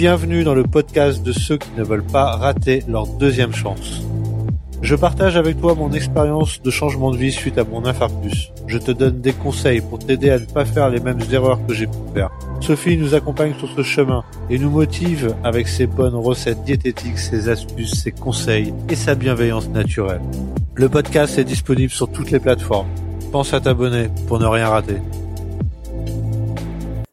Bienvenue 0.00 0.44
dans 0.44 0.54
le 0.54 0.62
podcast 0.62 1.22
de 1.22 1.30
ceux 1.30 1.58
qui 1.58 1.68
ne 1.76 1.84
veulent 1.84 2.02
pas 2.02 2.34
rater 2.34 2.82
leur 2.88 3.06
deuxième 3.06 3.52
chance. 3.52 4.00
Je 4.80 4.96
partage 4.96 5.36
avec 5.36 5.60
toi 5.60 5.74
mon 5.74 5.92
expérience 5.92 6.62
de 6.62 6.70
changement 6.70 7.10
de 7.10 7.18
vie 7.18 7.30
suite 7.30 7.58
à 7.58 7.64
mon 7.64 7.84
infarctus. 7.84 8.50
Je 8.66 8.78
te 8.78 8.92
donne 8.92 9.20
des 9.20 9.34
conseils 9.34 9.82
pour 9.82 9.98
t'aider 9.98 10.30
à 10.30 10.38
ne 10.38 10.46
pas 10.46 10.64
faire 10.64 10.88
les 10.88 11.00
mêmes 11.00 11.20
erreurs 11.30 11.58
que 11.66 11.74
j'ai 11.74 11.86
pu 11.86 11.98
faire. 12.14 12.30
Sophie 12.62 12.96
nous 12.96 13.14
accompagne 13.14 13.52
sur 13.58 13.68
ce 13.68 13.82
chemin 13.82 14.24
et 14.48 14.58
nous 14.58 14.70
motive 14.70 15.36
avec 15.44 15.68
ses 15.68 15.86
bonnes 15.86 16.14
recettes 16.14 16.64
diététiques, 16.64 17.18
ses 17.18 17.50
astuces, 17.50 18.02
ses 18.02 18.12
conseils 18.12 18.72
et 18.88 18.96
sa 18.96 19.14
bienveillance 19.14 19.68
naturelle. 19.68 20.22
Le 20.76 20.88
podcast 20.88 21.38
est 21.38 21.44
disponible 21.44 21.92
sur 21.92 22.10
toutes 22.10 22.30
les 22.30 22.40
plateformes. 22.40 22.88
Pense 23.32 23.52
à 23.52 23.60
t'abonner 23.60 24.08
pour 24.28 24.38
ne 24.38 24.46
rien 24.46 24.70
rater. 24.70 24.96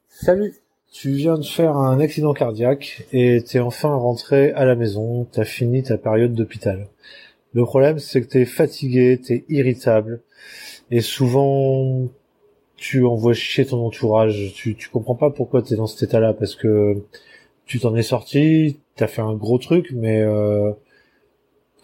Salut 0.08 0.54
tu 0.92 1.12
viens 1.12 1.38
de 1.38 1.46
faire 1.46 1.76
un 1.78 2.00
accident 2.00 2.34
cardiaque 2.34 3.05
et 3.12 3.41
t'es 3.44 3.59
enfin 3.59 3.94
rentré 3.94 4.52
à 4.54 4.66
la 4.66 4.76
maison, 4.76 5.26
t'as 5.32 5.45
fini 5.45 5.84
ta 5.84 5.98
période 5.98 6.34
d'hôpital. 6.34 6.88
Le 7.54 7.64
problème, 7.64 8.00
c'est 8.00 8.22
que 8.22 8.28
t'es 8.28 8.45
fatigué, 8.45 9.20
t'es 9.23 9.45
irritable, 9.50 10.22
et 10.92 11.02
souvent, 11.02 12.08
tu 12.76 13.05
envoies 13.05 13.34
chier 13.34 13.66
ton 13.66 13.86
entourage. 13.86 14.54
Tu, 14.55 14.76
tu 14.76 14.90
comprends 14.90 15.16
pas 15.16 15.31
pourquoi 15.31 15.62
t'es 15.62 15.76
dans 15.76 15.88
cet 15.88 16.09
état-là, 16.09 16.34
parce 16.34 16.55
que 16.55 17.04
tu 17.66 17.80
t'en 17.80 17.95
es 17.95 18.04
sorti, 18.04 18.80
t'as 18.95 19.08
fait 19.08 19.22
un 19.22 19.34
gros 19.34 19.58
truc, 19.58 19.92
mais 19.94 20.22
euh, 20.22 20.72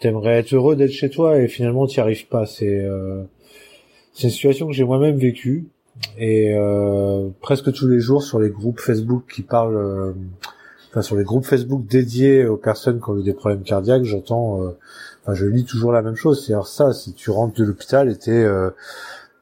t'aimerais 0.00 0.38
être 0.38 0.54
heureux 0.54 0.76
d'être 0.76 0.92
chez 0.92 1.10
toi, 1.10 1.38
et 1.38 1.48
finalement, 1.48 1.86
t'y 1.86 2.00
arrives 2.00 2.28
pas. 2.28 2.46
C'est 2.46 2.78
euh, 2.78 3.24
c'est 4.12 4.28
une 4.28 4.30
situation 4.30 4.66
que 4.68 4.72
j'ai 4.72 4.84
moi-même 4.84 5.16
vécue, 5.16 5.66
et 6.18 6.54
euh, 6.56 7.28
presque 7.40 7.72
tous 7.72 7.88
les 7.88 8.00
jours 8.00 8.22
sur 8.22 8.38
les 8.40 8.50
groupes 8.50 8.80
Facebook 8.80 9.24
qui 9.32 9.42
parlent... 9.42 9.76
Euh, 9.76 10.12
enfin, 10.90 11.02
sur 11.02 11.16
les 11.16 11.24
groupes 11.24 11.44
Facebook 11.44 11.86
dédiés 11.86 12.46
aux 12.46 12.56
personnes 12.56 13.00
qui 13.00 13.10
ont 13.10 13.18
eu 13.18 13.22
des 13.22 13.34
problèmes 13.34 13.62
cardiaques, 13.62 14.04
j'entends 14.04 14.62
euh, 14.62 14.70
Enfin, 15.24 15.34
je 15.34 15.46
lis 15.46 15.64
toujours 15.64 15.90
la 15.90 16.02
même 16.02 16.16
chose. 16.16 16.44
C'est-à-dire 16.44 16.66
ça, 16.66 16.92
si 16.92 17.14
tu 17.14 17.30
rentres 17.30 17.58
de 17.58 17.64
l'hôpital 17.64 18.10
et 18.10 18.16
t'es 18.16 18.30
euh, 18.30 18.70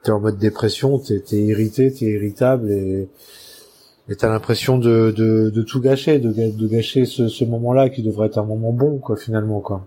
en 0.09 0.21
mode 0.21 0.39
dépression, 0.39 0.99
t'es 0.99 1.23
es 1.33 1.37
irrité, 1.37 1.93
t'es 1.93 2.07
irritable 2.07 2.71
et 2.71 3.09
et 4.09 4.17
t'as 4.17 4.29
l'impression 4.29 4.79
de, 4.79 5.13
de, 5.17 5.49
de, 5.51 5.63
tout 5.63 5.81
gâcher, 5.81 6.19
de, 6.19 6.33
de 6.33 6.67
gâcher 6.67 7.05
ce, 7.07 7.29
ce 7.29 7.45
moment-là 7.45 7.89
qui 7.89 8.03
devrait 8.03 8.27
être 8.27 8.39
un 8.39 8.45
moment 8.45 8.73
bon, 8.73 8.99
quoi, 8.99 9.17
finalement, 9.17 9.61
quoi. 9.61 9.87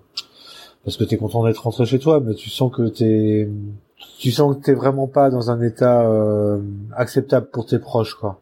Parce 0.86 0.98
que 0.98 1.04
t'es 1.04 1.18
content 1.18 1.44
d'être 1.44 1.64
rentré 1.64 1.86
chez 1.86 1.98
toi, 1.98 2.20
mais 2.20 2.36
tu 2.36 2.52
sens 2.52 2.72
que 2.72 2.88
t'es, 2.88 3.50
tu 4.20 4.32
sens 4.32 4.56
que 4.56 4.62
t'es 4.62 4.74
vraiment 4.74 5.08
pas 5.08 5.32
dans 5.32 5.50
un 5.50 5.60
état 5.62 6.08
euh, 6.08 6.62
acceptable 6.96 7.48
pour 7.48 7.66
tes 7.66 7.80
proches, 7.80 8.14
quoi. 8.14 8.40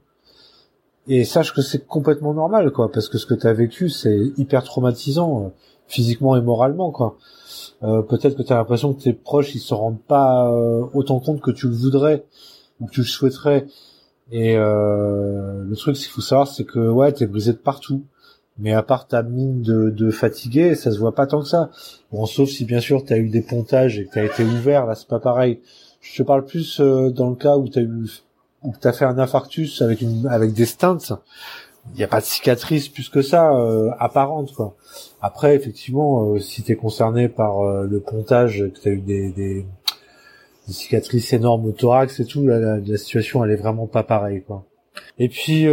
Et 1.07 1.23
sache 1.23 1.53
que 1.53 1.61
c'est 1.61 1.85
complètement 1.85 2.33
normal, 2.33 2.71
quoi, 2.71 2.91
parce 2.91 3.07
que 3.07 3.17
ce 3.17 3.25
que 3.25 3.33
t'as 3.33 3.53
vécu, 3.53 3.89
c'est 3.89 4.19
hyper 4.37 4.63
traumatisant, 4.63 5.45
euh, 5.45 5.49
physiquement 5.87 6.35
et 6.35 6.41
moralement, 6.41 6.91
quoi. 6.91 7.17
Euh, 7.81 8.01
peut-être 8.01 8.35
que 8.35 8.43
tu 8.43 8.51
as 8.51 8.57
l'impression 8.57 8.93
que 8.93 9.01
tes 9.01 9.13
proches 9.13 9.55
ils 9.55 9.59
se 9.59 9.73
rendent 9.73 10.01
pas 10.01 10.49
autant 10.93 11.19
compte 11.19 11.41
que 11.41 11.51
tu 11.51 11.67
le 11.67 11.73
voudrais 11.75 12.25
ou 12.79 12.87
que 12.87 12.91
tu 12.91 13.01
le 13.01 13.05
souhaiterais. 13.05 13.67
Et 14.31 14.55
le 14.55 15.75
truc, 15.75 15.95
qu'il 15.95 16.07
faut 16.07 16.21
savoir, 16.21 16.47
c'est 16.47 16.63
que 16.63 16.79
ouais, 16.79 17.11
t'es 17.11 17.25
brisé 17.25 17.51
de 17.51 17.57
partout. 17.57 18.03
Mais 18.59 18.73
à 18.73 18.83
part 18.83 19.07
ta 19.07 19.23
mine 19.23 19.61
de, 19.61 19.89
de 19.89 20.11
fatigué, 20.11 20.75
ça 20.75 20.91
se 20.91 20.99
voit 20.99 21.15
pas 21.15 21.25
tant 21.25 21.41
que 21.41 21.47
ça. 21.47 21.71
Bon, 22.11 22.25
sauf 22.25 22.49
si 22.49 22.65
bien 22.65 22.79
sûr 22.79 23.03
t'as 23.03 23.17
eu 23.17 23.29
des 23.29 23.41
pontages 23.41 23.97
et 23.97 24.05
que 24.05 24.13
t'as 24.13 24.25
été 24.25 24.43
ouvert, 24.43 24.85
là 24.85 24.95
c'est 24.95 25.07
pas 25.07 25.19
pareil. 25.19 25.59
Je 26.01 26.21
te 26.21 26.23
parle 26.23 26.45
plus 26.45 26.79
dans 26.79 27.29
le 27.29 27.35
cas 27.35 27.57
où 27.57 27.67
t'as 27.67 27.81
eu 27.81 28.07
où 28.63 28.73
t'as 28.79 28.93
fait 28.93 29.05
un 29.05 29.17
infarctus 29.19 29.81
avec 29.81 30.01
une 30.01 30.27
avec 30.27 30.53
des 30.53 30.65
stents 30.65 30.97
il 31.91 31.97
n'y 31.97 32.03
a 32.03 32.07
pas 32.07 32.21
de 32.21 32.25
cicatrice 32.25 32.87
plus 32.87 33.09
que 33.09 33.21
ça 33.21 33.53
euh, 33.53 33.91
apparente 33.99 34.53
quoi. 34.53 34.75
Après 35.21 35.55
effectivement 35.55 36.31
euh, 36.31 36.39
si 36.39 36.63
tu 36.63 36.71
es 36.71 36.75
concerné 36.75 37.27
par 37.27 37.61
euh, 37.61 37.85
le 37.85 37.99
pontage 37.99 38.59
que 38.73 38.79
tu 38.79 38.89
as 38.89 38.91
eu 38.91 39.01
des, 39.01 39.31
des, 39.31 39.65
des, 40.67 40.73
cicatrices 40.73 41.33
énormes 41.33 41.65
au 41.65 41.71
thorax 41.71 42.19
et 42.19 42.25
tout 42.25 42.47
la, 42.47 42.77
la, 42.77 42.97
situation 42.97 43.43
elle 43.43 43.51
est 43.51 43.57
vraiment 43.57 43.87
pas 43.87 44.03
pareille 44.03 44.43
quoi. 44.43 44.63
Et 45.19 45.27
puis 45.27 45.65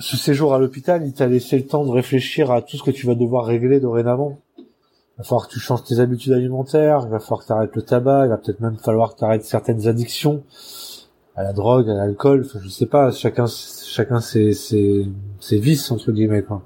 ce 0.00 0.16
séjour 0.16 0.54
à 0.54 0.58
l'hôpital, 0.58 1.06
il 1.06 1.12
t'a 1.12 1.26
laissé 1.26 1.58
le 1.58 1.66
temps 1.66 1.84
de 1.84 1.90
réfléchir 1.90 2.50
à 2.50 2.62
tout 2.62 2.78
ce 2.78 2.82
que 2.82 2.90
tu 2.90 3.06
vas 3.06 3.14
devoir 3.14 3.44
régler 3.44 3.80
dorénavant. 3.80 4.38
Il 4.58 4.64
va 5.18 5.24
falloir 5.24 5.46
que 5.46 5.52
tu 5.52 5.60
changes 5.60 5.84
tes 5.84 6.00
habitudes 6.00 6.32
alimentaires, 6.32 7.02
il 7.04 7.10
va 7.10 7.20
falloir 7.20 7.40
que 7.40 7.46
tu 7.46 7.52
arrêtes 7.52 7.76
le 7.76 7.82
tabac, 7.82 8.24
il 8.24 8.28
va 8.30 8.38
peut-être 8.38 8.60
même 8.60 8.78
falloir 8.78 9.12
que 9.12 9.18
tu 9.18 9.24
arrêtes 9.24 9.44
certaines 9.44 9.86
addictions 9.86 10.42
à 11.36 11.42
la 11.42 11.52
drogue, 11.52 11.88
à 11.90 11.94
l'alcool, 11.94 12.44
enfin, 12.46 12.58
je 12.62 12.68
sais 12.70 12.86
pas, 12.86 13.10
chacun 13.12 13.44
chacun 13.46 14.20
ses, 14.20 14.54
ses, 14.54 15.06
vices 15.50 15.90
entre 15.90 16.12
guillemets 16.12 16.42
quoi. 16.42 16.62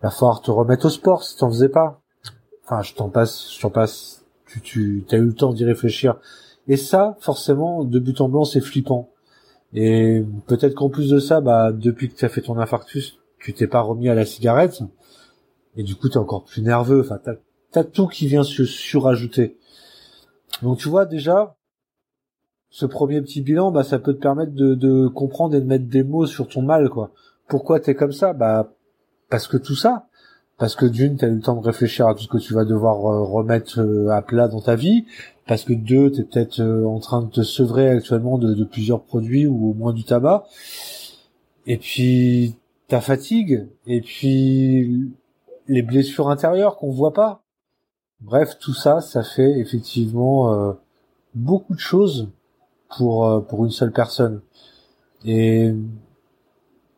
Il 0.00 0.04
va 0.04 0.10
falloir 0.10 0.40
te 0.40 0.50
remettre 0.50 0.86
au 0.86 0.90
sport 0.90 1.22
si 1.22 1.36
t'en 1.36 1.50
faisais 1.50 1.68
pas. 1.68 2.00
Enfin, 2.64 2.80
je 2.80 2.94
t'en 2.94 3.10
passe, 3.10 3.52
je 3.54 3.60
t'en 3.60 3.70
passe. 3.70 4.24
Tu 4.46 4.60
tu 5.06 5.14
as 5.14 5.16
eu 5.16 5.26
le 5.26 5.34
temps 5.34 5.52
d'y 5.52 5.64
réfléchir. 5.64 6.16
Et 6.66 6.76
ça, 6.78 7.16
forcément, 7.20 7.84
de 7.84 7.98
but 7.98 8.20
en 8.22 8.28
blanc, 8.28 8.44
c'est 8.44 8.60
flippant. 8.60 9.10
Et 9.74 10.24
peut-être 10.46 10.74
qu'en 10.74 10.88
plus 10.88 11.10
de 11.10 11.18
ça, 11.18 11.40
bah 11.40 11.72
depuis 11.72 12.08
que 12.08 12.14
tu 12.14 12.24
as 12.24 12.28
fait 12.28 12.40
ton 12.40 12.58
infarctus, 12.58 13.18
tu 13.38 13.52
t'es 13.52 13.66
pas 13.66 13.80
remis 13.80 14.08
à 14.08 14.14
la 14.14 14.24
cigarette. 14.24 14.82
Et 15.76 15.82
du 15.82 15.96
coup, 15.96 16.08
t'es 16.08 16.16
encore 16.16 16.44
plus 16.44 16.62
nerveux. 16.62 17.00
Enfin, 17.00 17.18
t'as 17.22 17.80
as 17.80 17.84
tout 17.84 18.06
qui 18.06 18.28
vient 18.28 18.44
se 18.44 18.64
surajouter. 18.64 19.58
Donc 20.62 20.78
tu 20.78 20.88
vois 20.88 21.06
déjà, 21.06 21.56
ce 22.70 22.86
premier 22.86 23.20
petit 23.20 23.42
bilan, 23.42 23.72
bah, 23.72 23.82
ça 23.82 23.98
peut 23.98 24.14
te 24.14 24.20
permettre 24.20 24.52
de, 24.52 24.74
de 24.74 25.08
comprendre 25.08 25.56
et 25.56 25.60
de 25.60 25.66
mettre 25.66 25.86
des 25.86 26.04
mots 26.04 26.26
sur 26.26 26.48
ton 26.48 26.62
mal, 26.62 26.88
quoi. 26.88 27.12
Pourquoi 27.48 27.80
t'es 27.80 27.94
comme 27.94 28.12
ça? 28.12 28.32
Bah, 28.32 28.72
parce 29.28 29.48
que 29.48 29.56
tout 29.56 29.74
ça, 29.74 30.06
parce 30.58 30.76
que 30.76 30.86
d'une, 30.86 31.16
t'as 31.16 31.28
eu 31.28 31.34
le 31.34 31.40
temps 31.40 31.56
de 31.56 31.64
réfléchir 31.64 32.06
à 32.06 32.14
tout 32.14 32.22
ce 32.22 32.28
que 32.28 32.38
tu 32.38 32.54
vas 32.54 32.64
devoir 32.64 33.06
euh, 33.06 33.22
remettre 33.24 33.80
euh, 33.80 34.08
à 34.10 34.22
plat 34.22 34.48
dans 34.48 34.60
ta 34.60 34.76
vie, 34.76 35.04
parce 35.46 35.64
que 35.64 35.72
deux, 35.72 36.10
t'es 36.10 36.22
peut-être 36.22 36.60
euh, 36.60 36.86
en 36.86 37.00
train 37.00 37.22
de 37.22 37.30
te 37.30 37.42
sevrer 37.42 37.88
actuellement 37.88 38.38
de, 38.38 38.64
plusieurs 38.64 39.02
produits 39.02 39.46
ou 39.46 39.70
au 39.70 39.74
moins 39.74 39.92
du 39.92 40.04
tabac, 40.04 40.44
et 41.66 41.76
puis 41.76 42.54
ta 42.88 43.00
fatigue, 43.00 43.66
et 43.86 44.00
puis 44.00 45.12
les 45.66 45.82
blessures 45.82 46.28
intérieures 46.28 46.76
qu'on 46.76 46.90
voit 46.90 47.14
pas. 47.14 47.42
Bref, 48.20 48.58
tout 48.60 48.74
ça, 48.74 49.00
ça 49.00 49.22
fait 49.22 49.58
effectivement 49.58 50.76
beaucoup 51.34 51.74
de 51.74 51.80
choses 51.80 52.30
pour 52.96 53.44
pour 53.46 53.64
une 53.64 53.70
seule 53.70 53.92
personne. 53.92 54.40
Et 55.24 55.74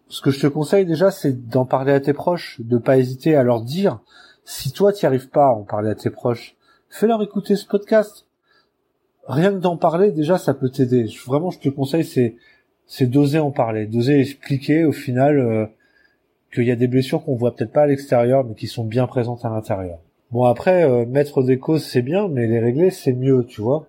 ce 0.09 0.21
que 0.21 0.31
je 0.31 0.41
te 0.41 0.47
conseille 0.47 0.87
déjà, 0.87 1.11
c'est 1.11 1.49
d'en 1.49 1.65
parler 1.65 1.93
à 1.93 2.01
tes 2.01 2.13
proches, 2.13 2.61
de 2.61 2.79
pas 2.79 2.99
hésiter 2.99 3.35
à 3.35 3.43
leur 3.43 3.63
dire. 3.63 4.01
Si 4.45 4.73
toi 4.73 4.93
t'y 4.93 5.07
arrives 5.07 5.29
pas 5.29 5.47
à 5.47 5.51
en 5.51 5.63
parler 5.63 5.91
à 5.91 5.95
tes 5.95 6.11
proches, 6.11 6.57
fais-leur 6.89 7.23
écouter 7.23 7.57
ce 7.57 7.67
podcast. 7.67 8.27
Rien 9.27 9.53
que 9.53 9.59
d'en 9.59 9.77
parler, 9.77 10.13
déjà, 10.13 10.39
ça 10.39 10.55
peut 10.55 10.71
t'aider. 10.71 11.07
Vraiment, 11.27 11.51
je 11.51 11.59
te 11.59 11.69
conseille, 11.69 12.05
c'est 12.05 12.37
c'est 12.87 13.07
d'oser 13.07 13.41
en 13.41 13.51
parler, 13.51 13.87
d'oser 13.87 14.21
expliquer 14.21 14.85
au 14.85 14.93
final 14.93 15.39
euh, 15.39 15.67
qu'il 16.55 16.65
y 16.65 16.71
a 16.71 16.77
des 16.77 16.87
blessures 16.87 17.25
qu'on 17.25 17.35
voit 17.35 17.55
peut-être 17.55 17.73
pas 17.73 17.83
à 17.83 17.87
l'extérieur, 17.87 18.45
mais 18.45 18.55
qui 18.55 18.69
sont 18.69 18.85
bien 18.85 19.07
présentes 19.07 19.45
à 19.45 19.51
l'intérieur. 19.51 19.99
Bon 20.31 20.45
après, 20.45 20.85
euh, 20.85 21.05
mettre 21.05 21.43
des 21.43 21.59
causes 21.59 21.85
c'est 21.85 22.03
bien, 22.03 22.29
mais 22.29 22.47
les 22.47 22.61
régler 22.61 22.91
c'est 22.91 23.13
mieux, 23.13 23.45
tu 23.45 23.61
vois. 23.61 23.87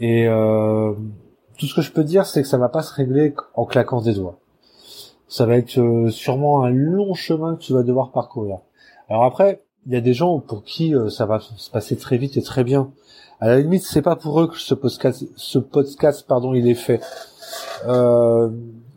Et 0.00 0.26
euh, 0.28 0.94
tout 1.58 1.66
ce 1.66 1.74
que 1.74 1.82
je 1.82 1.92
peux 1.92 2.04
dire, 2.04 2.26
c'est 2.26 2.42
que 2.42 2.48
ça 2.48 2.58
va 2.58 2.68
pas 2.68 2.82
se 2.82 2.92
régler 2.94 3.34
en 3.54 3.64
claquant 3.64 4.00
des 4.00 4.14
doigts. 4.14 4.38
Ça 5.28 5.46
va 5.46 5.56
être 5.56 5.78
euh, 5.78 6.10
sûrement 6.10 6.64
un 6.64 6.70
long 6.70 7.14
chemin 7.14 7.56
que 7.56 7.62
tu 7.62 7.72
vas 7.72 7.82
devoir 7.82 8.12
parcourir. 8.12 8.58
Alors 9.08 9.24
après, 9.24 9.62
il 9.86 9.92
y 9.92 9.96
a 9.96 10.00
des 10.00 10.14
gens 10.14 10.38
pour 10.40 10.64
qui 10.64 10.94
euh, 10.94 11.10
ça 11.10 11.26
va 11.26 11.40
se 11.40 11.70
passer 11.70 11.96
très 11.96 12.16
vite 12.16 12.36
et 12.36 12.42
très 12.42 12.64
bien. 12.64 12.90
À 13.40 13.48
la 13.48 13.60
limite, 13.60 13.82
c'est 13.82 14.02
pas 14.02 14.16
pour 14.16 14.40
eux 14.40 14.46
que 14.46 14.58
ce 14.58 14.74
podcast, 14.74 15.24
ce 15.36 15.58
podcast, 15.58 16.26
pardon, 16.26 16.54
il 16.54 16.68
est 16.68 16.74
fait. 16.74 17.00
Euh, 17.86 18.50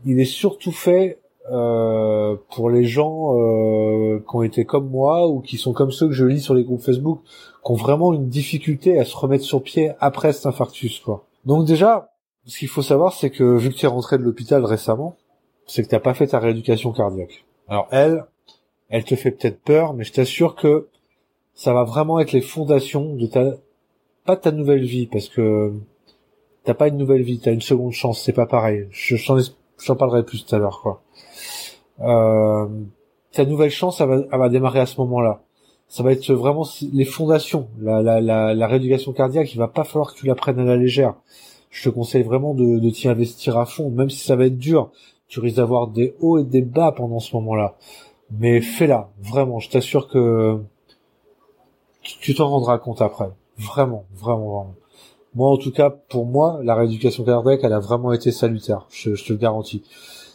il 0.06 0.20
est 0.20 0.26
surtout 0.26 0.72
fait 0.72 1.20
euh, 1.52 2.36
pour 2.52 2.70
les 2.70 2.86
gens 2.86 3.36
euh, 3.38 4.20
qui 4.20 4.36
ont 4.36 4.44
été 4.44 4.64
comme 4.66 4.90
moi 4.90 5.28
ou 5.28 5.42
qui 5.42 5.58
sont 5.58 5.74
comme 5.74 5.92
ceux 5.92 6.08
que 6.08 6.14
je 6.14 6.26
lis 6.26 6.42
sur 6.42 6.54
les 6.54 6.64
groupes 6.64 6.82
Facebook, 6.82 7.20
qui 7.66 7.72
ont 7.72 7.76
vraiment 7.76 8.14
une 8.14 8.30
difficulté 8.30 8.98
à 8.98 9.04
se 9.04 9.16
remettre 9.18 9.44
sur 9.44 9.62
pied 9.62 9.92
après 10.00 10.32
cet 10.32 10.46
infarctus, 10.46 11.00
quoi. 11.00 11.26
Donc 11.46 11.66
déjà, 11.66 12.12
ce 12.46 12.60
qu'il 12.60 12.68
faut 12.68 12.82
savoir, 12.82 13.14
c'est 13.14 13.30
que 13.30 13.44
vu 13.58 13.72
que 13.72 13.76
tu 13.76 13.86
es 13.86 13.90
rentré 13.90 14.18
de 14.18 14.24
l'hôpital 14.24 14.64
récemment, 14.64 15.16
c'est 15.70 15.84
que 15.84 15.90
t'as 15.90 16.00
pas 16.00 16.14
fait 16.14 16.28
ta 16.28 16.40
rééducation 16.40 16.92
cardiaque. 16.92 17.46
Alors 17.68 17.88
elle, 17.92 18.26
elle 18.90 19.04
te 19.04 19.16
fait 19.16 19.32
peut-être 19.32 19.62
peur, 19.62 19.94
mais 19.94 20.04
je 20.04 20.12
t'assure 20.12 20.56
que 20.56 20.88
ça 21.54 21.74
va 21.74 21.84
vraiment 21.84 22.20
être 22.20 22.32
les 22.32 22.42
fondations 22.42 23.16
de 23.16 23.28
ta, 23.28 23.54
pas 24.26 24.36
de 24.36 24.42
ta 24.42 24.52
nouvelle 24.52 24.84
vie, 24.84 25.06
parce 25.06 25.30
que 25.30 25.74
t'as 26.64 26.74
pas 26.74 26.88
une 26.88 26.98
nouvelle 26.98 27.22
vie, 27.22 27.40
t'as 27.40 27.52
une 27.52 27.62
seconde 27.62 27.92
chance, 27.92 28.22
c'est 28.22 28.34
pas 28.34 28.48
pareil. 28.48 28.88
Je, 28.90 29.16
j'en 29.16 29.96
parlerai 29.96 30.24
plus 30.24 30.46
tout 30.46 30.56
à 30.56 30.58
l'heure, 30.58 30.82
quoi. 30.82 31.04
Euh, 32.02 32.68
ta 33.32 33.46
nouvelle 33.46 33.70
chance, 33.70 34.02
elle 34.02 34.08
va, 34.08 34.22
elle 34.32 34.40
va 34.40 34.50
démarrer 34.50 34.80
à 34.80 34.86
ce 34.86 35.00
moment-là. 35.02 35.44
Ça 35.88 36.02
va 36.04 36.12
être 36.12 36.32
vraiment 36.34 36.66
les 36.94 37.06
fondations. 37.06 37.68
La, 37.80 38.02
la, 38.02 38.22
la, 38.22 38.54
la 38.54 38.68
rééducation 38.68 39.12
cardiaque, 39.12 39.54
il 39.54 39.58
va 39.58 39.68
pas 39.68 39.84
falloir 39.84 40.14
que 40.14 40.20
tu 40.20 40.26
la 40.26 40.36
prennes 40.36 40.60
à 40.60 40.64
la 40.64 40.78
légère. 40.78 41.16
Je 41.70 41.84
te 41.84 41.90
conseille 41.90 42.24
vraiment 42.24 42.54
de, 42.54 42.80
de 42.80 42.90
t'y 42.90 43.08
investir 43.08 43.58
à 43.58 43.66
fond, 43.66 43.90
même 43.90 44.10
si 44.10 44.20
ça 44.26 44.36
va 44.36 44.46
être 44.46 44.58
dur. 44.58 44.92
Tu 45.30 45.40
risques 45.40 45.58
d'avoir 45.58 45.88
des 45.88 46.16
hauts 46.20 46.40
et 46.40 46.44
des 46.44 46.62
bas 46.62 46.92
pendant 46.92 47.20
ce 47.20 47.36
moment-là. 47.38 47.76
mais 48.32 48.62
fais-la, 48.62 49.10
vraiment. 49.22 49.60
Je 49.60 49.70
t'assure 49.70 50.08
que 50.10 50.60
tu 52.02 52.36
t'en 52.36 52.50
rendras 52.50 52.78
compte 52.78 53.02
après. 53.02 53.30
Vraiment, 53.58 54.06
vraiment, 54.14 54.48
vraiment. 54.48 54.76
Moi, 55.36 55.50
en 55.50 55.58
tout 55.58 55.72
cas, 55.72 55.90
pour 55.92 56.26
moi, 56.26 56.60
la 56.64 56.74
rééducation 56.76 57.24
cardiaque, 57.24 57.60
elle 57.64 57.74
a 57.74 57.80
vraiment 57.80 58.12
été 58.14 58.32
salutaire. 58.32 58.88
Je, 58.90 59.12
te 59.12 59.34
le 59.34 59.38
garantis. 59.38 59.84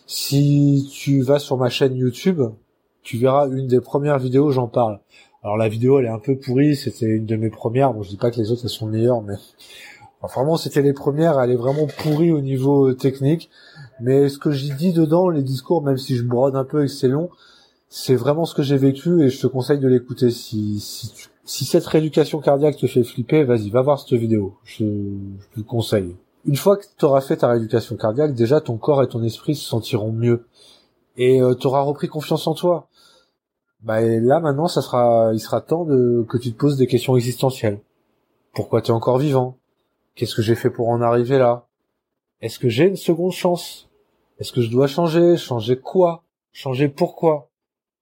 Si 0.06 0.88
tu 0.92 1.22
vas 1.22 1.38
sur 1.38 1.56
ma 1.56 1.68
chaîne 1.68 1.96
YouTube, 1.96 2.40
tu 3.02 3.18
verras 3.18 3.48
une 3.48 3.66
des 3.66 3.80
premières 3.80 4.18
vidéos, 4.18 4.50
j'en 4.50 4.68
parle. 4.68 5.00
Alors 5.42 5.56
la 5.56 5.68
vidéo, 5.68 5.98
elle 5.98 6.06
est 6.06 6.10
un 6.10 6.18
peu 6.18 6.36
pourrie, 6.36 6.76
c'était 6.76 7.06
une 7.06 7.26
de 7.26 7.36
mes 7.36 7.50
premières. 7.50 7.92
Bon, 7.92 8.02
je 8.02 8.08
dis 8.08 8.16
pas 8.16 8.30
que 8.30 8.36
les 8.36 8.50
autres 8.50 8.62
elles 8.64 8.70
sont 8.70 8.86
meilleures, 8.86 9.20
mais 9.20 9.34
enfin, 10.24 10.40
vraiment, 10.40 10.56
c'était 10.56 10.82
les 10.82 10.92
premières. 10.92 11.40
Elle 11.40 11.50
est 11.50 11.56
vraiment 11.56 11.86
pourrie 11.86 12.32
au 12.32 12.40
niveau 12.40 12.90
euh, 12.90 12.94
technique. 12.94 13.50
Mais 14.00 14.28
ce 14.28 14.38
que 14.38 14.50
j'ai 14.50 14.74
dit 14.74 14.92
dedans, 14.92 15.28
les 15.28 15.42
discours, 15.42 15.82
même 15.82 15.98
si 15.98 16.16
je 16.16 16.24
brode 16.24 16.56
un 16.56 16.64
peu 16.64 16.82
et 16.82 16.86
que 16.86 16.92
c'est 16.92 17.08
long, 17.08 17.30
c'est 17.88 18.16
vraiment 18.16 18.44
ce 18.44 18.54
que 18.54 18.62
j'ai 18.62 18.76
vécu 18.76 19.22
et 19.22 19.28
je 19.28 19.40
te 19.40 19.46
conseille 19.46 19.78
de 19.78 19.88
l'écouter. 19.88 20.30
Si, 20.30 20.80
si, 21.44 21.64
cette 21.64 21.86
rééducation 21.86 22.40
cardiaque 22.40 22.76
te 22.76 22.86
fait 22.86 23.04
flipper, 23.04 23.44
vas-y, 23.44 23.70
va 23.70 23.82
voir 23.82 24.00
cette 24.00 24.18
vidéo. 24.18 24.56
Je, 24.64 24.84
je 24.84 25.60
te 25.60 25.66
conseille. 25.66 26.16
Une 26.44 26.56
fois 26.56 26.76
que 26.76 26.84
tu 26.98 27.04
auras 27.04 27.20
fait 27.20 27.38
ta 27.38 27.48
rééducation 27.48 27.96
cardiaque, 27.96 28.34
déjà 28.34 28.60
ton 28.60 28.76
corps 28.76 29.02
et 29.02 29.08
ton 29.08 29.22
esprit 29.22 29.54
se 29.54 29.64
sentiront 29.64 30.12
mieux. 30.12 30.46
Et 31.16 31.40
euh, 31.40 31.54
tu 31.54 31.66
auras 31.66 31.82
repris 31.82 32.08
confiance 32.08 32.46
en 32.46 32.54
toi. 32.54 32.88
Bah 33.82 34.00
là 34.00 34.40
maintenant, 34.40 34.66
ça 34.66 34.82
sera, 34.82 35.30
il 35.32 35.40
sera 35.40 35.60
temps 35.60 35.84
que 35.84 36.38
tu 36.38 36.52
te 36.52 36.58
poses 36.58 36.76
des 36.76 36.86
questions 36.86 37.16
existentielles. 37.16 37.80
Pourquoi 38.54 38.80
tu 38.80 38.90
es 38.90 38.94
encore 38.94 39.18
vivant? 39.18 39.58
Qu'est-ce 40.14 40.34
que 40.34 40.42
j'ai 40.42 40.54
fait 40.54 40.70
pour 40.70 40.88
en 40.88 41.00
arriver 41.00 41.38
là? 41.38 41.66
Est-ce 42.40 42.58
que 42.58 42.68
j'ai 42.68 42.86
une 42.86 42.96
seconde 42.96 43.32
chance? 43.32 43.88
Est-ce 44.38 44.52
que 44.52 44.60
je 44.60 44.70
dois 44.70 44.86
changer? 44.86 45.36
Changer 45.36 45.76
quoi? 45.76 46.24
Changer 46.52 46.88
pourquoi? 46.88 47.50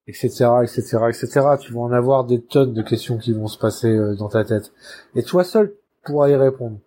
Etc. 0.07 0.27
Etc. 0.63 0.97
Etc. 1.09 1.27
Tu 1.61 1.73
vas 1.73 1.81
en 1.81 1.91
avoir 1.91 2.25
des 2.25 2.41
tonnes 2.41 2.73
de 2.73 2.81
questions 2.81 3.17
qui 3.17 3.33
vont 3.33 3.47
se 3.47 3.57
passer 3.57 3.89
euh, 3.89 4.15
dans 4.15 4.29
ta 4.29 4.43
tête. 4.43 4.71
Et 5.15 5.23
toi 5.23 5.43
seul 5.43 5.75
pourras 6.03 6.29
y 6.29 6.35
répondre. 6.35 6.77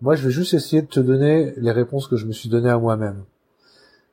Moi, 0.00 0.16
je 0.16 0.26
vais 0.26 0.32
juste 0.32 0.52
essayer 0.52 0.82
de 0.82 0.88
te 0.88 1.00
donner 1.00 1.54
les 1.56 1.70
réponses 1.70 2.08
que 2.08 2.16
je 2.16 2.26
me 2.26 2.32
suis 2.32 2.48
données 2.48 2.70
à 2.70 2.78
moi-même. 2.78 3.24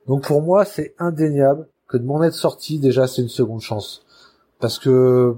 Donc 0.06 0.26
pour 0.26 0.40
moi, 0.40 0.64
c'est 0.64 0.94
indéniable 0.98 1.68
que 1.88 1.96
de 1.96 2.04
m'en 2.04 2.22
être 2.22 2.34
sorti, 2.34 2.78
déjà, 2.78 3.06
c'est 3.06 3.22
une 3.22 3.28
seconde 3.28 3.60
chance 3.60 4.04
parce 4.60 4.78
que 4.78 5.36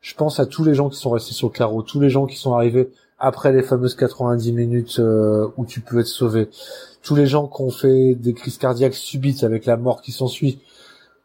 je 0.00 0.14
pense 0.14 0.40
à 0.40 0.46
tous 0.46 0.64
les 0.64 0.74
gens 0.74 0.88
qui 0.88 0.98
sont 0.98 1.10
restés 1.10 1.34
sur 1.34 1.48
le 1.48 1.52
carreau, 1.52 1.82
tous 1.82 2.00
les 2.00 2.10
gens 2.10 2.26
qui 2.26 2.36
sont 2.36 2.54
arrivés 2.54 2.90
après 3.20 3.52
les 3.52 3.62
fameuses 3.62 3.94
90 3.94 4.52
minutes 4.52 4.98
euh, 4.98 5.48
où 5.58 5.66
tu 5.66 5.80
peux 5.80 6.00
être 6.00 6.06
sauvé, 6.06 6.48
tous 7.02 7.14
les 7.14 7.26
gens 7.26 7.46
qui 7.46 7.62
ont 7.62 7.70
fait 7.70 8.14
des 8.14 8.32
crises 8.32 8.56
cardiaques 8.56 8.94
subites 8.94 9.44
avec 9.44 9.66
la 9.66 9.76
mort 9.76 10.00
qui 10.00 10.10
s'ensuit. 10.10 10.60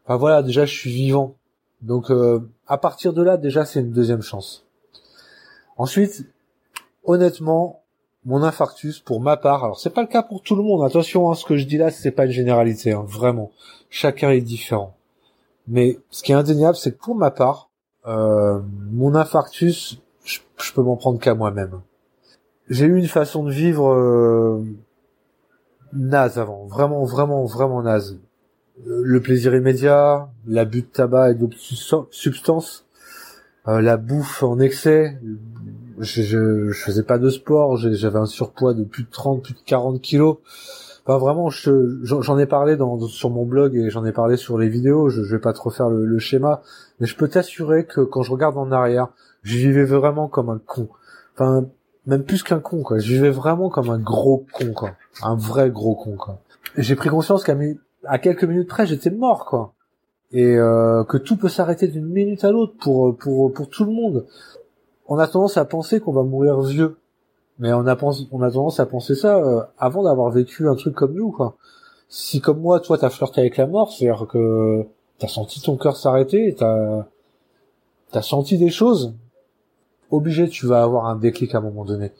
Enfin 0.04 0.16
voilà, 0.16 0.42
déjà 0.42 0.66
je 0.66 0.74
suis 0.74 0.92
vivant. 0.92 1.36
Donc 1.80 2.10
euh, 2.10 2.40
à 2.68 2.76
partir 2.76 3.14
de 3.14 3.22
là, 3.22 3.38
déjà 3.38 3.64
c'est 3.64 3.80
une 3.80 3.92
deuxième 3.92 4.22
chance. 4.22 4.66
Ensuite, 5.78 6.26
honnêtement, 7.04 7.82
mon 8.26 8.42
infarctus, 8.42 9.00
pour 9.00 9.20
ma 9.20 9.36
part, 9.36 9.64
alors 9.64 9.80
c'est 9.80 9.90
pas 9.90 10.02
le 10.02 10.08
cas 10.08 10.22
pour 10.22 10.42
tout 10.42 10.54
le 10.54 10.62
monde. 10.62 10.84
Attention, 10.84 11.30
hein, 11.30 11.34
ce 11.34 11.44
que 11.44 11.56
je 11.56 11.64
dis 11.64 11.78
là, 11.78 11.90
c'est 11.90 12.10
pas 12.10 12.26
une 12.26 12.32
généralité, 12.32 12.92
hein, 12.92 13.04
vraiment. 13.06 13.52
Chacun 13.88 14.30
est 14.30 14.40
différent. 14.40 14.96
Mais 15.68 15.98
ce 16.10 16.22
qui 16.22 16.32
est 16.32 16.34
indéniable, 16.34 16.76
c'est 16.76 16.92
que 16.92 17.02
pour 17.02 17.14
ma 17.14 17.30
part, 17.30 17.70
euh, 18.06 18.60
mon 18.90 19.14
infarctus, 19.14 20.00
je, 20.26 20.72
peux 20.74 20.82
m'en 20.82 20.96
prendre 20.96 21.18
qu'à 21.18 21.34
moi-même. 21.34 21.80
J'ai 22.68 22.86
eu 22.86 22.96
une 22.96 23.06
façon 23.06 23.44
de 23.44 23.50
vivre 23.50 23.88
euh, 23.92 24.62
naze 25.92 26.38
avant, 26.38 26.66
vraiment, 26.66 27.04
vraiment, 27.04 27.44
vraiment 27.44 27.82
naze. 27.82 28.18
Le 28.84 29.20
plaisir 29.20 29.54
immédiat, 29.54 30.28
l'abus 30.46 30.82
de 30.82 30.86
tabac 30.86 31.30
et 31.30 31.34
d'autres 31.34 31.56
substances, 32.10 32.84
euh, 33.68 33.80
la 33.80 33.96
bouffe 33.96 34.42
en 34.42 34.58
excès. 34.58 35.18
Je, 35.98 36.22
je, 36.22 36.70
je 36.70 36.82
faisais 36.82 37.04
pas 37.04 37.18
de 37.18 37.30
sport, 37.30 37.76
j'avais 37.78 38.18
un 38.18 38.26
surpoids 38.26 38.74
de 38.74 38.84
plus 38.84 39.04
de 39.04 39.10
30, 39.10 39.42
plus 39.42 39.54
de 39.54 39.60
40 39.64 40.02
kilos. 40.02 40.38
Enfin, 41.06 41.18
vraiment, 41.18 41.50
j'en 41.50 42.38
ai 42.38 42.46
parlé 42.46 42.76
dans, 42.76 42.98
sur 43.06 43.30
mon 43.30 43.44
blog 43.44 43.76
et 43.76 43.90
j'en 43.90 44.04
ai 44.04 44.10
parlé 44.10 44.36
sur 44.36 44.58
les 44.58 44.68
vidéos. 44.68 45.08
Je, 45.08 45.22
je 45.22 45.36
vais 45.36 45.40
pas 45.40 45.52
trop 45.52 45.70
faire 45.70 45.88
le, 45.88 46.18
schéma, 46.18 46.62
mais 46.98 47.06
je 47.06 47.16
peux 47.16 47.28
t'assurer 47.28 47.86
que 47.86 48.00
quand 48.00 48.22
je 48.22 48.32
regarde 48.32 48.58
en 48.58 48.72
arrière, 48.72 49.08
je 49.42 49.56
vivais 49.56 49.84
vraiment 49.84 50.26
comme 50.26 50.50
un 50.50 50.58
con. 50.58 50.88
Enfin, 51.34 51.66
même 52.06 52.24
plus 52.24 52.42
qu'un 52.42 52.58
con, 52.58 52.82
quoi. 52.82 52.98
Je 52.98 53.12
vivais 53.12 53.30
vraiment 53.30 53.70
comme 53.70 53.88
un 53.90 54.00
gros 54.00 54.46
con, 54.52 54.72
quoi. 54.72 54.96
Un 55.22 55.36
vrai 55.36 55.70
gros 55.70 55.94
con, 55.94 56.16
quoi. 56.16 56.40
J'ai 56.76 56.96
pris 56.96 57.08
conscience 57.08 57.44
qu'à 57.44 58.18
quelques 58.18 58.44
minutes 58.44 58.68
près, 58.68 58.86
j'étais 58.86 59.10
mort, 59.10 59.46
quoi. 59.46 59.74
Et 60.32 60.56
euh, 60.56 61.04
que 61.04 61.18
tout 61.18 61.36
peut 61.36 61.48
s'arrêter 61.48 61.86
d'une 61.86 62.06
minute 62.06 62.42
à 62.42 62.50
l'autre 62.50 62.74
pour 62.80 63.16
pour 63.16 63.52
pour 63.52 63.68
tout 63.68 63.84
le 63.84 63.92
monde. 63.92 64.26
On 65.06 65.18
a 65.18 65.28
tendance 65.28 65.56
à 65.56 65.64
penser 65.64 66.00
qu'on 66.00 66.12
va 66.12 66.24
mourir 66.24 66.60
vieux. 66.62 66.96
Mais 67.58 67.72
on 67.72 67.86
a, 67.86 67.96
on 68.32 68.42
a 68.42 68.50
tendance 68.50 68.80
à 68.80 68.86
penser 68.86 69.14
ça 69.14 69.38
euh, 69.38 69.62
avant 69.78 70.02
d'avoir 70.02 70.30
vécu 70.30 70.68
un 70.68 70.74
truc 70.74 70.94
comme 70.94 71.14
nous, 71.14 71.30
quoi. 71.30 71.56
Si 72.08 72.40
comme 72.40 72.60
moi, 72.60 72.80
toi, 72.80 72.98
t'as 72.98 73.10
flirté 73.10 73.40
avec 73.40 73.56
la 73.56 73.66
mort, 73.66 73.92
c'est-à-dire 73.92 74.26
que 74.28 74.84
t'as 75.18 75.28
senti 75.28 75.60
ton 75.60 75.76
cœur 75.76 75.96
s'arrêter, 75.96 76.54
t'as 76.54 77.06
t'as 78.12 78.22
senti 78.22 78.58
des 78.58 78.70
choses, 78.70 79.14
obligé, 80.10 80.48
tu 80.48 80.66
vas 80.66 80.82
avoir 80.82 81.06
un 81.06 81.16
déclic 81.16 81.54
à 81.54 81.58
un 81.58 81.62
moment 81.62 81.84
donné. 81.84 82.12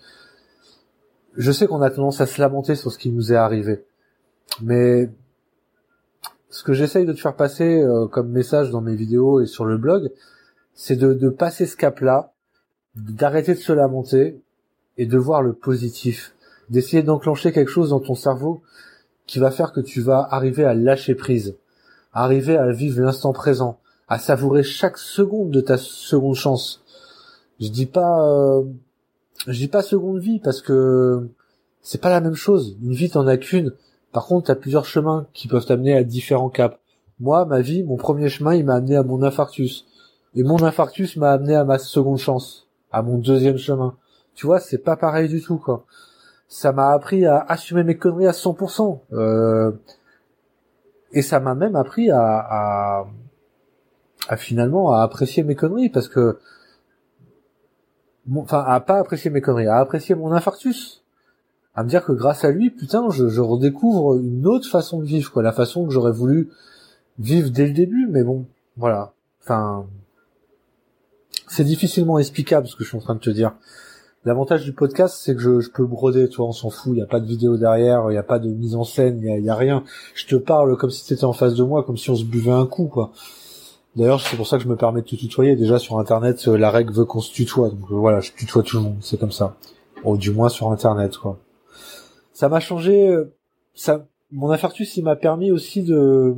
Je 1.37 1.53
sais 1.53 1.67
qu'on 1.67 1.83
a 1.83 1.91
tendance 1.91 2.21
à 2.21 2.27
se 2.27 2.41
lamenter 2.41 2.75
sur 2.75 2.91
ce 2.91 2.99
qui 2.99 3.13
nous 3.13 3.33
est 3.33 3.37
arrivé, 3.37 3.85
mais 4.63 5.11
ce 6.51 6.65
que 6.65 6.73
j'essaye 6.73 7.05
de 7.05 7.13
te 7.13 7.21
faire 7.21 7.37
passer 7.37 7.83
euh, 7.83 8.07
comme 8.07 8.31
message 8.31 8.71
dans 8.71 8.81
mes 8.81 8.97
vidéos 8.97 9.41
et 9.41 9.47
sur 9.47 9.65
le 9.65 9.77
blog, 9.77 10.11
c'est 10.75 10.97
de, 10.97 11.13
de 11.13 11.29
passer 11.29 11.67
ce 11.67 11.77
cap-là, 11.77 12.33
d'arrêter 12.95 13.55
de 13.55 13.61
se 13.61 13.73
lamenter 13.73 14.41
et 14.99 15.07
de 15.07 15.19
voir 15.19 15.43
le 15.43 15.53
positif, 15.53 16.35
d'essayer 16.71 17.03
d'enclencher 17.03 17.53
quelque 17.53 17.71
chose 17.71 17.91
dans 17.91 18.01
ton 18.01 18.15
cerveau 18.15 18.63
qui 19.27 19.39
va 19.39 19.51
faire 19.51 19.73
que 19.73 19.81
tu 19.81 20.01
vas 20.01 20.27
arriver 20.31 20.65
à 20.65 20.75
lâcher 20.75 21.15
prise, 21.15 21.57
arriver 22.13 22.57
à 22.57 22.71
vivre 22.71 23.01
l'instant 23.01 23.33
présent, 23.33 23.79
à 24.09 24.19
savourer 24.19 24.63
chaque 24.63 24.99
seconde 24.99 25.51
de 25.51 25.61
ta 25.61 25.77
seconde 25.79 26.37
chance. 26.37 26.83
Je 27.61 27.69
dis 27.69 27.87
pas, 27.87 28.27
euh, 28.29 28.63
je 29.47 29.59
dis 29.59 29.69
pas 29.69 29.83
seconde 29.83 30.19
vie 30.19 30.39
parce 30.39 30.63
que 30.63 31.29
c'est 31.83 32.01
pas 32.01 32.11
la 32.11 32.21
même 32.21 32.35
chose. 32.35 32.77
Une 32.83 32.93
vie 32.93 33.11
t'en 33.11 33.27
as 33.27 33.37
qu'une. 33.37 33.73
Par 34.13 34.27
contre, 34.27 34.47
t'as 34.47 34.55
plusieurs 34.55 34.85
chemins 34.85 35.27
qui 35.33 35.49
peuvent 35.49 35.67
t'amener 35.67 35.95
à 35.97 36.05
différents 36.05 36.51
caps. 36.51 36.79
Moi, 37.19 37.45
ma 37.47 37.61
vie, 37.61 37.83
mon 37.83 37.97
premier 37.97 38.29
chemin, 38.29 38.55
il 38.55 38.65
m'a 38.65 38.75
amené 38.75 38.97
à 38.97 39.03
mon 39.03 39.23
infarctus. 39.23 39.87
Et 40.35 40.43
mon 40.43 40.63
infarctus 40.63 41.17
m'a 41.17 41.33
amené 41.33 41.55
à 41.55 41.65
ma 41.65 41.79
seconde 41.79 42.19
chance, 42.19 42.67
à 42.93 43.03
mon 43.03 43.19
deuxième 43.19 43.57
chemin. 43.57 43.97
Tu 44.37 44.47
vois, 44.47 44.61
c'est 44.61 44.79
pas 44.79 44.97
pareil 44.97 45.29
du 45.29 45.43
tout, 45.43 45.57
quoi. 45.57 45.87
Ça 46.47 46.71
m'a 46.71 46.93
appris 46.93 47.27
à 47.27 47.39
assumer 47.49 47.83
mes 47.83 47.97
conneries 47.97 48.29
à 48.29 48.33
100%. 48.33 49.01
Euh, 49.13 49.73
et 51.13 51.23
ça 51.23 51.41
m'a 51.41 51.55
même 51.55 51.75
appris 51.75 52.11
à, 52.11 52.21
à, 52.21 53.07
à, 54.29 54.37
finalement 54.37 54.93
à 54.93 55.03
apprécier 55.03 55.43
mes 55.43 55.55
conneries 55.55 55.89
parce 55.89 56.09
que, 56.09 56.39
enfin, 58.33 58.63
à 58.67 58.79
pas 58.81 58.99
apprécier 58.99 59.31
mes 59.31 59.41
conneries, 59.41 59.67
à 59.67 59.79
apprécier 59.79 60.15
mon 60.15 60.31
infarctus. 60.33 61.03
À 61.75 61.83
me 61.83 61.89
dire 61.89 62.05
que 62.05 62.13
grâce 62.13 62.45
à 62.45 62.51
lui, 62.51 62.71
putain, 62.71 63.09
je, 63.11 63.29
je 63.29 63.41
redécouvre 63.41 64.17
une 64.17 64.47
autre 64.47 64.69
façon 64.69 65.01
de 65.01 65.05
vivre, 65.07 65.33
quoi. 65.33 65.43
La 65.43 65.53
façon 65.53 65.87
que 65.87 65.93
j'aurais 65.93 66.13
voulu 66.13 66.51
vivre 67.19 67.51
dès 67.51 67.67
le 67.67 67.73
début, 67.73 68.07
mais 68.11 68.23
bon, 68.23 68.47
voilà. 68.77 69.13
Enfin, 69.43 69.87
c'est 71.49 71.65
difficilement 71.65 72.19
explicable 72.19 72.67
ce 72.67 72.77
que 72.77 72.85
je 72.85 72.89
suis 72.89 72.99
en 72.99 73.01
train 73.01 73.15
de 73.15 73.21
te 73.21 73.31
dire. 73.31 73.55
L'avantage 74.27 74.65
du 74.65 74.73
podcast, 74.73 75.21
c'est 75.23 75.37
que 75.37 75.41
je, 75.41 75.61
je, 75.61 75.71
peux 75.71 75.87
broder, 75.87 76.29
tu 76.29 76.41
on 76.41 76.51
s'en 76.51 76.69
fout, 76.69 76.89
il 76.89 76.97
n'y 76.97 77.03
a 77.03 77.07
pas 77.07 77.21
de 77.21 77.27
vidéo 77.27 77.57
derrière, 77.57 78.07
il 78.09 78.11
n'y 78.11 78.19
a 78.19 78.25
pas 78.25 78.41
de 78.41 78.49
mise 78.49 78.75
en 78.75 78.83
scène, 78.83 79.21
il 79.23 79.41
n'y 79.41 79.49
a, 79.49 79.55
rien. 79.55 79.85
Je 80.17 80.27
te 80.27 80.35
parle 80.35 80.77
comme 80.77 80.91
si 80.91 81.07
tu 81.07 81.13
étais 81.13 81.23
en 81.23 81.33
face 81.33 81.55
de 81.55 81.63
moi, 81.63 81.85
comme 81.85 81.97
si 81.97 82.11
on 82.11 82.17
se 82.17 82.25
buvait 82.25 82.51
un 82.51 82.67
coup, 82.67 82.87
quoi. 82.87 83.13
D'ailleurs, 83.95 84.21
c'est 84.21 84.37
pour 84.37 84.49
ça 84.49 84.57
que 84.57 84.65
je 84.65 84.69
me 84.69 84.75
permets 84.75 85.03
de 85.03 85.07
te 85.07 85.15
tutoyer. 85.15 85.55
Déjà, 85.55 85.79
sur 85.79 86.01
Internet, 86.01 86.43
euh, 86.49 86.59
la 86.59 86.73
règle 86.73 86.93
veut 86.93 87.05
qu'on 87.05 87.21
se 87.21 87.33
tutoie. 87.33 87.69
Donc 87.69 87.89
euh, 87.93 87.95
voilà, 87.95 88.19
je 88.19 88.33
tutoie 88.33 88.65
tout 88.65 88.79
le 88.79 88.83
monde, 88.83 88.97
c'est 89.01 89.17
comme 89.17 89.31
ça. 89.31 89.55
Ou 90.03 90.17
du 90.17 90.33
moins 90.33 90.49
sur 90.49 90.73
Internet, 90.73 91.17
quoi. 91.17 91.39
Ça 92.33 92.49
m'a 92.49 92.59
changé... 92.59 93.09
Euh, 93.09 93.33
ça, 93.75 94.09
mon 94.33 94.51
infarctus, 94.51 94.97
il 94.97 95.05
m'a 95.05 95.15
permis 95.15 95.53
aussi 95.53 95.85
de... 95.85 96.35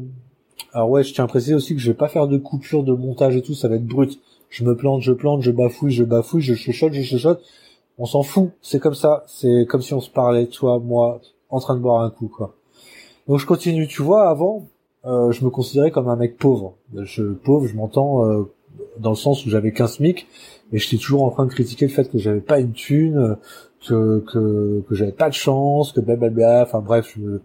Alors 0.74 0.90
ouais, 0.90 1.04
je 1.04 1.14
tiens 1.14 1.24
à 1.24 1.26
préciser 1.26 1.54
aussi 1.54 1.74
que 1.74 1.80
je 1.80 1.90
vais 1.90 1.96
pas 1.96 2.08
faire 2.08 2.26
de 2.26 2.36
coupure 2.36 2.84
de 2.84 2.92
montage 2.92 3.34
et 3.34 3.40
tout, 3.40 3.54
ça 3.54 3.68
va 3.68 3.76
être 3.76 3.86
brut. 3.86 4.20
Je 4.50 4.62
me 4.64 4.76
plante, 4.76 5.00
je 5.00 5.12
plante, 5.12 5.40
je 5.40 5.50
bafouille, 5.50 5.92
je 5.92 6.04
bafouille, 6.04 6.42
je 6.42 6.52
chuchote, 6.52 6.92
je 6.92 7.00
chuchote 7.00 7.40
on 7.98 8.06
s'en 8.06 8.22
fout, 8.22 8.50
c'est 8.62 8.78
comme 8.78 8.94
ça, 8.94 9.24
c'est 9.26 9.66
comme 9.68 9.82
si 9.82 9.92
on 9.92 10.00
se 10.00 10.10
parlait, 10.10 10.46
toi, 10.46 10.78
moi, 10.78 11.20
en 11.50 11.58
train 11.58 11.74
de 11.74 11.80
boire 11.80 12.02
un 12.02 12.10
coup, 12.10 12.28
quoi. 12.28 12.54
Donc 13.26 13.38
je 13.38 13.46
continue, 13.46 13.86
tu 13.86 14.02
vois, 14.02 14.28
avant, 14.28 14.66
euh, 15.04 15.32
je 15.32 15.44
me 15.44 15.50
considérais 15.50 15.90
comme 15.90 16.08
un 16.08 16.16
mec 16.16 16.38
pauvre. 16.38 16.76
Je 16.94 17.24
pauvre, 17.32 17.66
je 17.66 17.76
m'entends 17.76 18.24
euh, 18.24 18.44
dans 18.98 19.10
le 19.10 19.16
sens 19.16 19.44
où 19.44 19.50
j'avais 19.50 19.72
15 19.72 19.94
SMIC, 19.94 20.26
et 20.72 20.78
j'étais 20.78 20.96
toujours 20.96 21.24
en 21.24 21.30
train 21.30 21.44
de 21.44 21.50
critiquer 21.50 21.86
le 21.86 21.92
fait 21.92 22.10
que 22.10 22.18
j'avais 22.18 22.40
pas 22.40 22.60
une 22.60 22.72
thune, 22.72 23.36
que 23.86 24.20
que, 24.20 24.82
que 24.88 24.94
j'avais 24.94 25.12
pas 25.12 25.28
de 25.28 25.34
chance, 25.34 25.92
que 25.92 26.00
blablabla, 26.00 26.62
enfin 26.62 26.80
bref, 26.80 27.16
je 27.16 27.38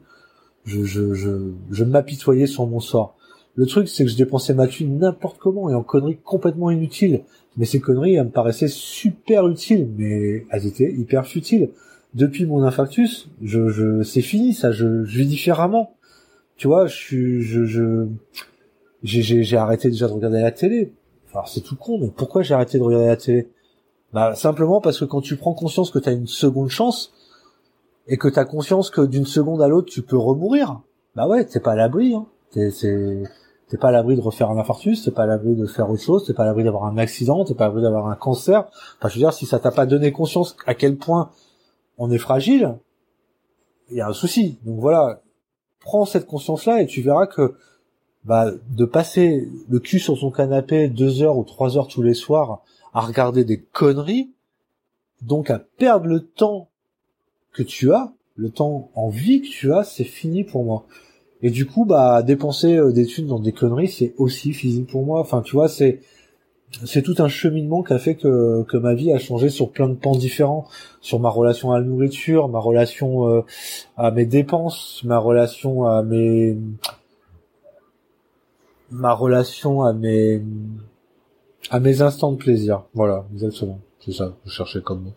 je 0.66 1.14
je, 1.14 1.52
je 1.72 1.84
m'apitoyais 1.84 2.48
sur 2.48 2.68
mon 2.68 2.80
sort. 2.80 3.16
Le 3.56 3.66
truc, 3.68 3.88
c'est 3.88 4.04
que 4.04 4.10
je 4.10 4.18
dépensais 4.18 4.54
ma 4.54 4.68
thune 4.68 4.98
n'importe 4.98 5.38
comment 5.38 5.70
et 5.70 5.76
en 5.76 5.84
conneries 5.84 6.18
complètement 6.18 6.72
inutiles. 6.72 7.24
Mais 7.56 7.66
ces 7.66 7.80
conneries, 7.80 8.16
elles 8.16 8.26
me 8.26 8.32
paraissaient 8.32 8.68
super 8.68 9.48
utiles, 9.48 9.88
mais 9.96 10.46
elles 10.50 10.66
étaient 10.66 10.92
hyper 10.92 11.28
futiles. 11.28 11.70
Depuis 12.16 12.46
mon 12.46 12.64
infarctus, 12.64 13.30
je, 13.42 13.70
je, 13.70 14.04
c'est 14.04 14.22
fini, 14.22 14.54
ça, 14.54 14.72
je, 14.72 14.86
vis 15.04 15.28
différemment. 15.28 15.96
Tu 16.58 16.68
vois, 16.68 16.88
je 16.88 16.96
suis, 16.96 17.42
je, 17.42 17.66
je, 17.66 18.08
j'ai, 19.04 19.58
arrêté 19.58 19.90
déjà 19.90 20.08
de 20.08 20.14
regarder 20.14 20.42
la 20.42 20.52
télé. 20.52 20.92
Alors 21.34 21.48
c'est 21.48 21.62
tout 21.62 21.76
con, 21.76 22.00
mais 22.00 22.10
pourquoi 22.16 22.44
j'ai 22.44 22.54
arrêté 22.54 22.78
de 22.78 22.84
regarder 22.84 23.08
la 23.08 23.18
télé? 23.18 23.50
Bah 24.14 24.36
simplement 24.36 24.80
parce 24.80 25.00
que 25.00 25.06
quand 25.06 25.22
tu 25.22 25.36
prends 25.38 25.56
conscience 25.56 25.90
que 25.90 25.98
tu 25.98 26.08
as 26.08 26.12
une 26.12 26.28
seconde 26.28 26.70
chance 26.70 27.12
et 28.08 28.18
que 28.18 28.28
tu 28.28 28.38
as 28.38 28.46
conscience 28.46 28.92
que 28.92 29.02
d'une 29.02 29.26
seconde 29.26 29.64
à 29.64 29.68
l'autre 29.68 29.92
tu 29.92 30.04
peux 30.04 30.18
remourir, 30.18 30.82
bah 31.16 31.28
ouais, 31.28 31.46
t'es 31.46 31.60
pas 31.60 31.72
à 31.72 31.76
l'abri. 31.76 32.14
Hein. 32.14 32.28
T'es 33.70 33.78
pas 33.78 33.90
à 33.90 33.92
l'abri 33.92 34.16
de 34.16 34.22
refaire 34.22 34.50
un 34.52 34.58
infarctus, 34.58 35.04
t'es 35.04 35.12
pas 35.12 35.24
à 35.24 35.26
l'abri 35.26 35.56
de 35.56 35.66
faire 35.66 35.90
autre 35.90 36.02
chose, 36.02 36.26
t'es 36.26 36.34
pas 36.34 36.44
à 36.44 36.46
l'abri 36.46 36.64
d'avoir 36.64 36.86
un 36.86 36.98
accident, 36.98 37.44
t'es 37.46 37.56
pas 37.56 37.66
à 37.66 37.68
l'abri 37.68 37.82
d'avoir 37.82 38.08
un 38.08 38.16
cancer. 38.16 38.66
Enfin, 38.98 39.10
je 39.10 39.16
veux 39.16 39.20
dire, 39.20 39.34
si 39.34 39.46
ça 39.46 39.60
t'a 39.60 39.72
pas 39.72 39.86
donné 39.86 40.12
conscience 40.12 40.56
à 40.66 40.76
quel 40.76 40.98
point 40.98 41.32
on 41.98 42.12
est 42.12 42.18
fragile, 42.18 42.78
il 43.90 43.98
y 43.98 44.02
a 44.02 44.08
un 44.08 44.14
souci. 44.14 44.60
Donc 44.64 44.80
voilà, 44.80 45.22
prends 45.80 46.06
cette 46.06 46.26
conscience-là 46.26 46.82
et 46.82 46.88
tu 46.88 47.02
verras 47.02 47.28
que 47.28 47.56
bah, 48.26 48.52
de 48.70 48.86
passer 48.86 49.50
le 49.70 49.80
cul 49.80 50.00
sur 50.00 50.18
son 50.18 50.32
canapé 50.32 50.88
deux 50.88 51.22
heures 51.22 51.38
ou 51.38 51.44
trois 51.44 51.78
heures 51.78 51.88
tous 51.88 52.02
les 52.02 52.14
soirs 52.14 52.62
à 52.94 53.02
regarder 53.02 53.44
des 53.44 53.60
conneries, 53.60 54.32
donc 55.22 55.50
à 55.50 55.60
perdre 55.60 56.06
le 56.08 56.22
temps 56.22 56.70
que 57.52 57.64
tu 57.64 57.92
as, 57.92 58.14
le 58.36 58.50
temps 58.50 58.92
en 58.96 59.10
vie 59.10 59.42
que 59.42 59.48
tu 59.48 59.74
as, 59.74 59.84
c'est 59.84 60.04
fini 60.04 60.44
pour 60.44 60.64
moi. 60.64 60.86
Et 61.44 61.50
du 61.50 61.66
coup, 61.66 61.86
bah 61.86 62.24
dépenser 62.24 62.78
euh, 62.78 62.92
des 62.92 63.06
thunes 63.06 63.28
dans 63.28 63.40
des 63.40 63.52
conneries, 63.52 63.90
c'est 63.90 64.14
aussi 64.18 64.54
physique 64.54 64.88
pour 64.88 65.06
moi. 65.06 65.20
Enfin, 65.20 65.42
tu 65.42 65.56
vois, 65.56 65.68
c'est 65.68 66.00
c'est 66.86 67.04
tout 67.04 67.16
un 67.20 67.28
cheminement 67.28 67.84
qui 67.84 67.94
a 67.94 68.00
fait 68.00 68.16
que, 68.16 68.64
que 68.64 68.78
ma 68.78 68.96
vie 68.96 69.12
a 69.14 69.20
changé 69.20 69.50
sur 69.50 69.70
plein 69.70 69.88
de 69.88 69.94
pans 69.94 70.16
différents, 70.16 70.66
sur 71.02 71.20
ma 71.20 71.30
relation 71.30 71.72
à 71.72 71.80
la 71.80 71.86
nourriture, 71.86 72.48
ma 72.48 72.60
relation 72.60 73.28
euh, 73.28 73.42
à 73.98 74.10
mes 74.10 74.26
dépenses, 74.26 75.02
ma 75.04 75.20
relation 75.20 75.86
à 75.86 76.02
mes 76.02 76.58
ma 78.90 79.14
relation 79.14 79.84
à 79.84 79.94
mes 79.94 80.42
à 81.70 81.80
mes 81.80 82.02
instants 82.02 82.32
de 82.32 82.38
plaisir. 82.38 82.84
Voilà, 82.94 83.26
exactement. 83.34 83.80
C'est 84.00 84.14
ça, 84.14 84.34
je 84.46 84.52
cherchais 84.52 84.82
comme 84.82 85.04
mot. 85.04 85.14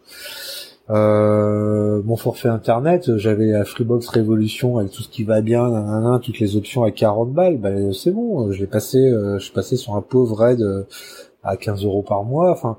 Euh, 0.88 2.00
mon 2.04 2.16
forfait 2.16 2.48
internet, 2.48 3.16
j'avais 3.16 3.46
la 3.46 3.64
Freebox 3.64 4.06
Révolution 4.08 4.78
avec 4.78 4.92
tout 4.92 5.02
ce 5.02 5.08
qui 5.08 5.24
va 5.24 5.40
bien, 5.40 6.20
toutes 6.22 6.38
les 6.38 6.56
options 6.56 6.84
à 6.84 6.92
40 6.92 7.32
balles, 7.32 7.58
bah, 7.58 7.70
c'est 7.92 8.12
bon, 8.12 8.52
je 8.52 8.60
l'ai 8.60 8.68
passé, 8.68 8.98
euh, 8.98 9.38
je 9.38 9.44
suis 9.44 9.52
passé 9.52 9.76
sur 9.76 9.96
un 9.96 10.02
pauvre 10.02 10.46
aide 10.46 10.62
euh, 10.62 10.84
à 11.42 11.56
15 11.56 11.84
euros 11.84 12.02
par 12.02 12.24
mois. 12.24 12.52
Enfin, 12.52 12.78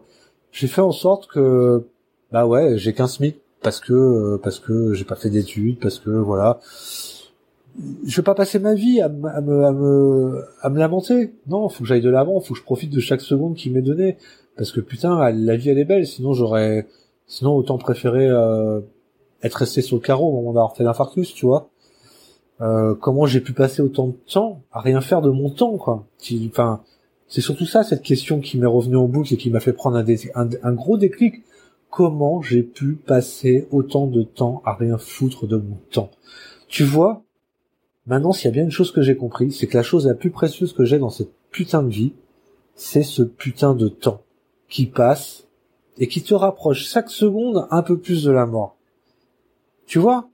j'ai 0.51 0.67
fait 0.67 0.81
en 0.81 0.91
sorte 0.91 1.27
que, 1.27 1.83
bah 2.31 2.45
ouais, 2.47 2.77
j'ai 2.77 2.93
qu'un 2.93 3.07
SMIC 3.07 3.37
parce 3.61 3.79
que 3.81 4.37
parce 4.37 4.59
que 4.59 4.93
j'ai 4.93 5.05
pas 5.05 5.15
fait 5.15 5.29
d'études, 5.29 5.79
parce 5.79 5.99
que 5.99 6.09
voilà, 6.11 6.59
je 8.05 8.15
vais 8.15 8.23
pas 8.23 8.35
passer 8.35 8.59
ma 8.59 8.73
vie 8.73 9.01
à, 9.01 9.05
à 9.05 9.09
me, 9.09 9.65
à 9.65 9.71
me, 9.71 10.45
à 10.61 10.69
me 10.69 10.79
lamenter. 10.79 11.33
Non, 11.47 11.69
faut 11.69 11.83
que 11.83 11.87
j'aille 11.87 12.01
de 12.01 12.09
l'avant, 12.09 12.39
faut 12.39 12.53
que 12.53 12.59
je 12.59 12.63
profite 12.65 12.91
de 12.91 12.99
chaque 12.99 13.21
seconde 13.21 13.55
qui 13.55 13.69
m'est 13.69 13.81
donnée. 13.81 14.17
Parce 14.55 14.71
que 14.71 14.79
putain, 14.79 15.29
la 15.31 15.55
vie 15.57 15.69
elle 15.69 15.77
est 15.77 15.85
belle, 15.85 16.07
sinon 16.07 16.33
j'aurais, 16.33 16.87
Sinon, 17.27 17.55
autant 17.55 17.77
préférer 17.77 18.27
euh, 18.27 18.79
être 19.43 19.55
resté 19.55 19.81
sur 19.81 19.97
le 19.97 20.01
carreau 20.01 20.29
au 20.29 20.31
moment 20.31 20.53
d'avoir 20.53 20.75
fait 20.75 20.83
l'infarctus, 20.83 21.33
tu 21.33 21.45
vois. 21.45 21.69
Euh, 22.61 22.95
comment 22.95 23.25
j'ai 23.25 23.41
pu 23.41 23.53
passer 23.53 23.81
autant 23.81 24.07
de 24.07 24.15
temps 24.31 24.63
à 24.71 24.79
rien 24.79 25.01
faire 25.01 25.21
de 25.21 25.29
mon 25.29 25.49
temps, 25.49 25.77
quoi. 25.77 26.07
Enfin, 26.49 26.81
c'est 27.27 27.41
surtout 27.41 27.65
ça, 27.65 27.83
cette 27.83 28.01
question 28.01 28.39
qui 28.39 28.57
m'est 28.57 28.65
revenue 28.65 28.95
en 28.95 29.07
boucle 29.07 29.33
et 29.33 29.37
qui 29.37 29.49
m'a 29.49 29.59
fait 29.59 29.73
prendre 29.73 29.97
un, 29.97 30.49
un, 30.63 30.73
gros 30.73 30.97
déclic. 30.97 31.43
Comment 31.89 32.41
j'ai 32.41 32.63
pu 32.63 32.93
passer 32.93 33.67
autant 33.71 34.07
de 34.07 34.23
temps 34.23 34.61
à 34.65 34.73
rien 34.73 34.97
foutre 34.97 35.47
de 35.47 35.57
mon 35.57 35.77
temps? 35.91 36.11
Tu 36.67 36.83
vois, 36.83 37.23
maintenant, 38.05 38.31
s'il 38.31 38.45
y 38.45 38.47
a 38.47 38.51
bien 38.51 38.63
une 38.63 38.71
chose 38.71 38.91
que 38.91 39.01
j'ai 39.01 39.15
compris, 39.15 39.51
c'est 39.51 39.67
que 39.67 39.77
la 39.77 39.83
chose 39.83 40.07
la 40.07 40.13
plus 40.13 40.31
précieuse 40.31 40.73
que 40.73 40.85
j'ai 40.85 40.99
dans 40.99 41.09
cette 41.09 41.31
putain 41.51 41.83
de 41.83 41.89
vie, 41.89 42.13
c'est 42.75 43.03
ce 43.03 43.23
putain 43.23 43.73
de 43.75 43.87
temps 43.87 44.21
qui 44.69 44.85
passe 44.85 45.46
et 45.99 46.07
qui 46.07 46.21
te 46.21 46.33
rapproche 46.33 46.85
chaque 46.87 47.09
seconde 47.09 47.67
un 47.71 47.81
peu 47.81 47.97
plus 47.97 48.23
de 48.23 48.31
la 48.31 48.45
mort. 48.45 48.75
Tu 49.85 49.99
vois? 49.99 50.27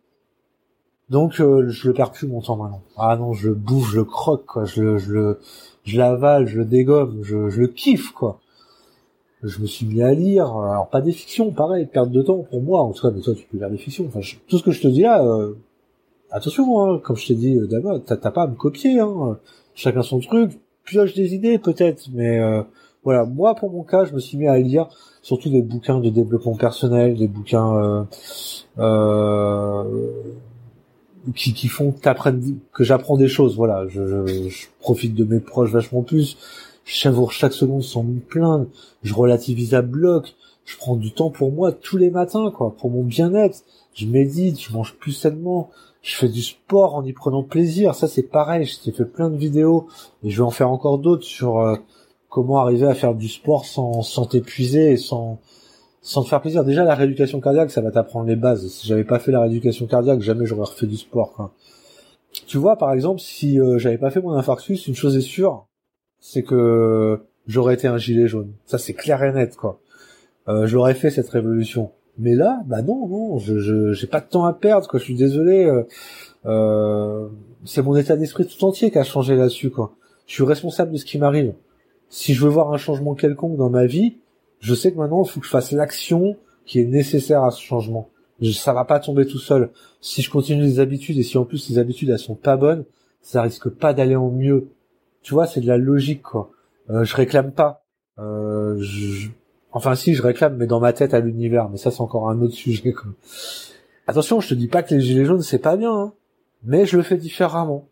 Donc 1.09 1.39
euh, 1.39 1.69
je 1.69 1.87
le 1.87 1.93
perds 1.93 2.11
plus 2.11 2.27
mon 2.27 2.41
temps 2.41 2.57
maintenant. 2.57 2.81
Ah 2.97 3.15
non, 3.17 3.33
je 3.33 3.49
le 3.49 3.55
bouffe, 3.55 3.91
je 3.91 3.97
le 3.97 4.05
croque 4.05 4.45
quoi, 4.45 4.65
je 4.65 4.81
le 4.81 4.97
je 4.97 5.13
le 5.13 5.39
je 5.83 5.97
l'avale, 5.97 6.47
je 6.47 6.59
le 6.59 6.65
dégomme, 6.65 7.19
je, 7.23 7.49
je 7.49 7.61
le 7.61 7.67
kiffe 7.67 8.11
quoi. 8.11 8.39
Je 9.43 9.59
me 9.59 9.67
suis 9.67 9.85
mis 9.85 10.01
à 10.01 10.13
lire, 10.13 10.47
alors 10.55 10.87
pas 10.87 11.01
des 11.01 11.11
fictions, 11.11 11.51
pareil, 11.51 11.85
perte 11.85 12.09
de 12.09 12.21
temps 12.21 12.39
pour 12.49 12.61
moi, 12.61 12.81
en 12.81 12.93
tout 12.93 13.01
cas, 13.01 13.13
mais 13.13 13.21
toi 13.21 13.35
tu 13.35 13.45
peux 13.45 13.57
lire 13.57 13.69
des 13.69 13.77
fictions. 13.77 14.05
Enfin, 14.07 14.21
tout 14.47 14.57
ce 14.57 14.63
que 14.63 14.71
je 14.71 14.81
te 14.81 14.87
dis 14.87 15.01
là, 15.01 15.23
euh, 15.23 15.53
attention, 16.31 16.81
hein, 16.81 16.99
comme 17.03 17.17
je 17.17 17.27
t'ai 17.27 17.35
dit 17.35 17.59
euh, 17.59 17.67
d'abord, 17.67 17.99
t'as 18.05 18.15
pas 18.17 18.43
à 18.43 18.47
me 18.47 18.55
copier, 18.55 18.99
hein. 18.99 19.37
Chacun 19.75 20.03
son 20.03 20.19
truc, 20.19 20.59
pioche 20.85 21.13
des 21.13 21.33
idées 21.33 21.57
peut-être, 21.57 22.07
mais 22.13 22.39
voilà, 23.03 23.25
moi 23.25 23.55
pour 23.55 23.71
mon 23.71 23.83
cas, 23.83 24.05
je 24.05 24.13
me 24.13 24.19
suis 24.19 24.37
mis 24.37 24.47
à 24.47 24.57
lire 24.57 24.87
surtout 25.21 25.49
des 25.49 25.61
bouquins 25.61 25.99
de 25.99 26.09
développement 26.09 26.55
personnel, 26.55 27.17
des 27.17 27.27
bouquins 27.27 27.75
euh, 27.75 28.03
euh, 28.79 29.83
qui, 31.35 31.67
font 31.67 31.91
que 31.91 32.83
j'apprends 32.83 33.17
des 33.17 33.27
choses. 33.27 33.55
Voilà, 33.55 33.87
je, 33.87 34.47
je, 34.47 34.67
profite 34.79 35.15
de 35.15 35.23
mes 35.23 35.39
proches 35.39 35.71
vachement 35.71 36.01
plus. 36.01 36.37
Je 36.85 36.97
savoure 36.97 37.31
chaque 37.31 37.53
seconde 37.53 37.83
sans 37.83 38.03
me 38.03 38.19
plaindre. 38.19 38.67
Je 39.03 39.13
relativise 39.13 39.73
à 39.73 39.81
bloc. 39.81 40.35
Je 40.65 40.77
prends 40.77 40.95
du 40.95 41.13
temps 41.13 41.29
pour 41.29 41.51
moi 41.51 41.71
tous 41.71 41.97
les 41.97 42.09
matins, 42.09 42.51
quoi, 42.51 42.73
pour 42.77 42.89
mon 42.89 43.03
bien-être. 43.03 43.63
Je 43.93 44.05
médite, 44.05 44.61
je 44.61 44.71
mange 44.73 44.95
plus 44.95 45.11
sainement. 45.11 45.69
Je 46.01 46.15
fais 46.15 46.27
du 46.27 46.41
sport 46.41 46.95
en 46.95 47.05
y 47.05 47.13
prenant 47.13 47.43
plaisir. 47.43 47.95
Ça, 47.95 48.07
c'est 48.07 48.23
pareil. 48.23 48.69
J'ai 48.83 48.91
fait 48.91 49.05
plein 49.05 49.29
de 49.29 49.37
vidéos 49.37 49.87
et 50.23 50.29
je 50.29 50.37
vais 50.37 50.43
en 50.43 50.51
faire 50.51 50.69
encore 50.69 50.97
d'autres 50.99 51.23
sur 51.23 51.59
euh, 51.59 51.75
comment 52.33 52.57
arriver 52.57 52.87
à 52.87 52.95
faire 52.95 53.13
du 53.13 53.29
sport 53.29 53.63
sans, 53.63 54.01
sans 54.01 54.25
t'épuiser 54.25 54.93
et 54.93 54.97
sans, 54.97 55.39
sans 56.01 56.23
te 56.23 56.29
faire 56.29 56.41
plaisir. 56.41 56.63
Déjà, 56.63 56.83
la 56.83 56.95
rééducation 56.95 57.39
cardiaque, 57.39 57.69
ça 57.69 57.79
va 57.81 57.91
t'apprendre 57.91 58.25
les 58.25 58.35
bases. 58.35 58.67
Si 58.69 58.87
j'avais 58.87 59.03
pas 59.03 59.19
fait 59.19 59.31
la 59.31 59.41
rééducation 59.41 59.85
cardiaque, 59.85 60.19
jamais 60.21 60.47
j'aurais 60.47 60.65
refait 60.65 60.87
du 60.87 60.97
sport. 60.97 61.51
Tu 62.47 62.57
vois, 62.57 62.75
par 62.75 62.91
exemple, 62.91 63.19
si 63.19 63.59
euh, 63.59 63.77
j'avais 63.77 63.99
pas 63.99 64.09
fait 64.09 64.19
mon 64.19 64.31
infarctus, 64.31 64.87
une 64.87 64.95
chose 64.95 65.15
est 65.15 65.21
sûre, 65.21 65.67
c'est 66.19 66.41
que 66.41 67.21
j'aurais 67.45 67.75
été 67.75 67.87
un 67.87 67.99
gilet 67.99 68.27
jaune. 68.27 68.53
Ça, 68.65 68.79
c'est 68.79 68.95
clair 68.95 69.23
et 69.23 69.31
net, 69.31 69.55
quoi. 69.55 69.79
Euh, 70.47 70.65
j'aurais 70.65 70.95
fait 70.95 71.11
cette 71.11 71.29
révolution. 71.29 71.91
Mais 72.17 72.33
là, 72.33 72.63
bah 72.65 72.81
non, 72.81 73.07
non, 73.07 73.37
je 73.37 73.93
j'ai 73.93 74.07
pas 74.07 74.21
de 74.21 74.25
temps 74.27 74.45
à 74.45 74.53
perdre, 74.53 74.87
quoi. 74.87 74.99
Je 74.99 75.05
suis 75.05 75.15
désolé. 75.15 75.65
Euh, 75.65 75.83
euh, 76.47 77.27
c'est 77.63 77.83
mon 77.83 77.95
état 77.95 78.15
d'esprit 78.15 78.47
tout 78.47 78.65
entier 78.65 78.89
qui 78.89 78.97
a 78.97 79.03
changé 79.03 79.35
là-dessus, 79.35 79.69
quoi. 79.69 79.93
Je 80.25 80.33
suis 80.33 80.43
responsable 80.43 80.93
de 80.93 80.97
ce 80.97 81.05
qui 81.05 81.19
m'arrive 81.19 81.53
si 82.13 82.35
je 82.35 82.43
veux 82.45 82.51
voir 82.51 82.71
un 82.71 82.77
changement 82.77 83.15
quelconque 83.15 83.57
dans 83.57 83.71
ma 83.71 83.87
vie, 83.87 84.17
je 84.59 84.75
sais 84.75 84.91
que 84.91 84.99
maintenant 84.99 85.23
il 85.23 85.29
faut 85.29 85.39
que 85.39 85.47
je 85.47 85.51
fasse 85.51 85.71
l'action 85.71 86.37
qui 86.63 86.79
est 86.79 86.85
nécessaire 86.85 87.43
à 87.43 87.49
ce 87.49 87.59
changement. 87.59 88.07
Ça 88.53 88.71
va 88.71 88.85
pas 88.85 88.99
tomber 88.99 89.25
tout 89.25 89.39
seul. 89.39 89.71
Si 89.99 90.21
je 90.21 90.29
continue 90.29 90.61
les 90.61 90.79
habitudes 90.79 91.17
et 91.17 91.23
si 91.23 91.39
en 91.39 91.43
plus 91.43 91.67
les 91.71 91.79
habitudes 91.79 92.11
elles 92.11 92.19
sont 92.19 92.35
pas 92.35 92.55
bonnes, 92.55 92.85
ça 93.23 93.41
risque 93.41 93.67
pas 93.67 93.95
d'aller 93.95 94.15
en 94.15 94.29
mieux. 94.29 94.67
Tu 95.23 95.33
vois, 95.33 95.47
c'est 95.47 95.59
de 95.59 95.65
la 95.65 95.79
logique 95.79 96.21
quoi. 96.21 96.51
Euh, 96.91 97.03
je 97.03 97.15
réclame 97.15 97.51
pas. 97.51 97.83
Euh. 98.19 98.79
Enfin 99.71 99.95
si, 99.95 100.13
je 100.13 100.21
réclame, 100.21 100.55
mais 100.55 100.67
dans 100.67 100.79
ma 100.79 100.93
tête 100.93 101.15
à 101.15 101.19
l'univers. 101.19 101.67
Mais 101.69 101.77
ça 101.77 101.89
c'est 101.89 102.01
encore 102.01 102.29
un 102.29 102.39
autre 102.43 102.53
sujet. 102.53 102.93
Quoi. 102.93 103.09
Attention, 104.05 104.39
je 104.39 104.49
te 104.49 104.53
dis 104.53 104.67
pas 104.67 104.83
que 104.83 104.93
les 104.93 105.01
gilets 105.01 105.25
jaunes 105.25 105.41
c'est 105.41 105.57
pas 105.57 105.77
bien, 105.77 105.91
hein, 105.91 106.13
mais 106.63 106.85
je 106.85 106.95
le 106.95 107.01
fais 107.01 107.17
différemment. 107.17 107.87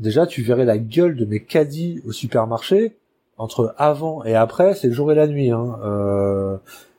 Déjà, 0.00 0.26
tu 0.26 0.42
verrais 0.42 0.66
la 0.66 0.76
gueule 0.76 1.16
de 1.16 1.24
mes 1.24 1.42
caddies 1.42 2.02
au 2.04 2.12
supermarché 2.12 2.94
entre 3.38 3.74
avant 3.76 4.24
et 4.24 4.34
après, 4.34 4.74
c'est 4.74 4.88
le 4.88 4.94
jour 4.94 5.12
et 5.12 5.14
la 5.14 5.26
nuit. 5.26 5.50
Hein. 5.50 5.78
Euh, 5.84 6.56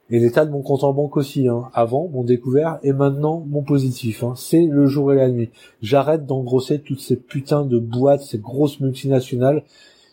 et 0.09 0.19
l'état 0.19 0.45
de 0.45 0.51
mon 0.51 0.61
compte 0.61 0.83
en 0.83 0.93
banque 0.93 1.17
aussi. 1.17 1.47
Hein. 1.47 1.69
Avant, 1.73 2.07
mon 2.07 2.23
découvert, 2.23 2.79
et 2.83 2.93
maintenant, 2.93 3.43
mon 3.47 3.61
positif. 3.61 4.23
Hein. 4.23 4.33
C'est 4.35 4.65
le 4.65 4.85
jour 4.85 5.11
et 5.13 5.17
la 5.17 5.29
nuit. 5.29 5.49
J'arrête 5.81 6.25
d'engrosser 6.25 6.79
toutes 6.79 7.01
ces 7.01 7.17
putains 7.17 7.65
de 7.65 7.77
boîtes, 7.77 8.21
ces 8.21 8.37
grosses 8.37 8.79
multinationales 8.79 9.63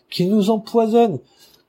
qui 0.09 0.27
nous 0.27 0.49
empoisonnent. 0.49 1.19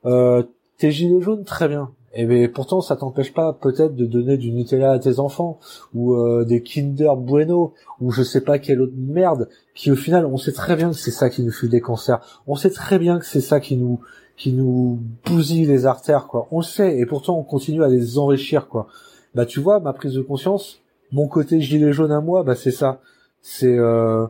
Euh, 0.04 0.42
tes 0.78 0.90
gilets 0.90 1.20
jaunes, 1.20 1.44
très 1.44 1.68
bien. 1.68 1.90
Et 2.18 2.24
mais 2.24 2.48
pourtant, 2.48 2.80
ça 2.80 2.96
t'empêche 2.96 3.34
pas 3.34 3.52
peut-être 3.52 3.94
de 3.94 4.06
donner 4.06 4.38
du 4.38 4.50
Nutella 4.50 4.92
à 4.92 4.98
tes 4.98 5.18
enfants 5.18 5.60
ou 5.94 6.14
euh, 6.14 6.44
des 6.44 6.62
Kinder 6.62 7.14
Bueno 7.14 7.74
ou 8.00 8.10
je 8.10 8.22
sais 8.22 8.40
pas 8.40 8.58
quelle 8.58 8.80
autre 8.80 8.94
merde 8.96 9.50
qui 9.74 9.90
au 9.90 9.96
final, 9.96 10.24
on 10.24 10.38
sait 10.38 10.52
très 10.52 10.76
bien 10.76 10.90
que 10.90 10.96
c'est 10.96 11.10
ça 11.10 11.28
qui 11.28 11.42
nous 11.42 11.52
fait 11.52 11.68
des 11.68 11.82
cancers. 11.82 12.42
On 12.46 12.54
sait 12.54 12.70
très 12.70 12.98
bien 12.98 13.18
que 13.18 13.26
c'est 13.26 13.42
ça 13.42 13.60
qui 13.60 13.76
nous 13.76 14.00
qui 14.36 14.52
nous 14.52 15.00
bousille 15.24 15.66
les 15.66 15.86
artères, 15.86 16.26
quoi. 16.26 16.46
On 16.50 16.58
le 16.58 16.64
sait, 16.64 16.98
et 16.98 17.06
pourtant 17.06 17.38
on 17.38 17.42
continue 17.42 17.82
à 17.82 17.88
les 17.88 18.18
enrichir, 18.18 18.68
quoi. 18.68 18.86
Bah 19.34 19.46
tu 19.46 19.60
vois, 19.60 19.80
ma 19.80 19.92
prise 19.92 20.14
de 20.14 20.22
conscience, 20.22 20.80
mon 21.12 21.28
côté 21.28 21.60
gilet 21.60 21.92
jaune 21.92 22.12
à 22.12 22.20
moi, 22.20 22.42
bah 22.42 22.54
c'est 22.54 22.70
ça. 22.70 23.00
C'est 23.42 23.78
euh, 23.78 24.26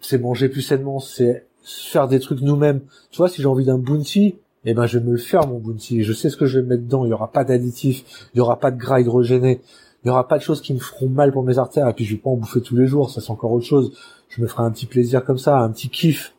c'est 0.00 0.18
manger 0.18 0.48
plus 0.48 0.62
sainement, 0.62 1.00
c'est 1.00 1.46
faire 1.62 2.08
des 2.08 2.20
trucs 2.20 2.40
nous-mêmes. 2.40 2.80
Tu 3.10 3.18
vois, 3.18 3.28
si 3.28 3.42
j'ai 3.42 3.48
envie 3.48 3.64
d'un 3.64 3.78
bounty, 3.78 4.36
eh 4.64 4.74
ben 4.74 4.86
je 4.86 4.98
vais 4.98 5.04
me 5.04 5.12
le 5.12 5.18
faire 5.18 5.46
mon 5.46 5.58
bounty. 5.58 6.02
Je 6.02 6.12
sais 6.12 6.30
ce 6.30 6.36
que 6.36 6.46
je 6.46 6.58
vais 6.58 6.66
mettre 6.66 6.84
dedans. 6.84 7.04
Il 7.04 7.10
y 7.10 7.12
aura 7.12 7.30
pas 7.30 7.44
d'additifs, 7.44 8.28
il 8.34 8.38
y 8.38 8.40
aura 8.40 8.58
pas 8.58 8.70
de 8.70 8.78
gras 8.78 9.00
hydrogéné, 9.00 9.60
il 10.04 10.08
y 10.08 10.10
aura 10.10 10.28
pas 10.28 10.38
de 10.38 10.42
choses 10.42 10.60
qui 10.60 10.74
me 10.74 10.78
feront 10.78 11.08
mal 11.08 11.32
pour 11.32 11.42
mes 11.42 11.58
artères. 11.58 11.88
Et 11.88 11.92
puis 11.92 12.04
je 12.04 12.14
vais 12.14 12.20
pas 12.20 12.30
en 12.30 12.36
bouffer 12.36 12.60
tous 12.60 12.76
les 12.76 12.86
jours. 12.86 13.10
Ça 13.10 13.20
c'est 13.20 13.30
encore 13.30 13.52
autre 13.52 13.66
chose. 13.66 13.92
Je 14.28 14.40
me 14.42 14.46
ferai 14.46 14.62
un 14.62 14.70
petit 14.70 14.86
plaisir 14.86 15.24
comme 15.24 15.38
ça, 15.38 15.58
un 15.58 15.70
petit 15.70 15.88
kiff. 15.88 16.34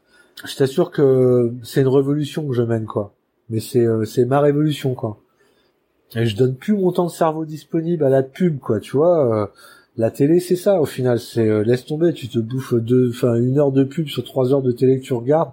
Je 0.45 0.55
t'assure 0.55 0.91
que 0.91 1.53
c'est 1.63 1.81
une 1.81 1.87
révolution 1.87 2.47
que 2.47 2.53
je 2.53 2.63
mène 2.63 2.85
quoi. 2.85 3.13
Mais 3.49 3.59
c'est 3.59 3.85
euh, 3.85 4.05
c'est 4.05 4.25
ma 4.25 4.39
révolution 4.39 4.95
quoi. 4.95 5.19
Et 6.15 6.25
je 6.25 6.35
donne 6.35 6.55
plus 6.55 6.73
mon 6.73 6.91
temps 6.91 7.05
de 7.05 7.11
cerveau 7.11 7.45
disponible 7.45 8.03
à 8.03 8.09
la 8.09 8.23
pub 8.23 8.59
quoi. 8.59 8.79
Tu 8.79 8.97
vois. 8.97 9.43
Euh, 9.43 9.47
la 9.97 10.09
télé, 10.09 10.39
c'est 10.39 10.55
ça 10.55 10.81
au 10.81 10.85
final. 10.85 11.19
C'est 11.19 11.47
euh, 11.47 11.63
laisse 11.63 11.85
tomber, 11.85 12.13
tu 12.13 12.27
te 12.27 12.39
bouffes 12.39 12.73
deux, 12.75 13.09
enfin 13.09 13.35
une 13.35 13.59
heure 13.59 13.71
de 13.71 13.83
pub 13.83 14.07
sur 14.07 14.23
trois 14.23 14.53
heures 14.53 14.61
de 14.61 14.71
télé 14.71 14.99
que 14.99 15.05
tu 15.05 15.13
regardes, 15.13 15.51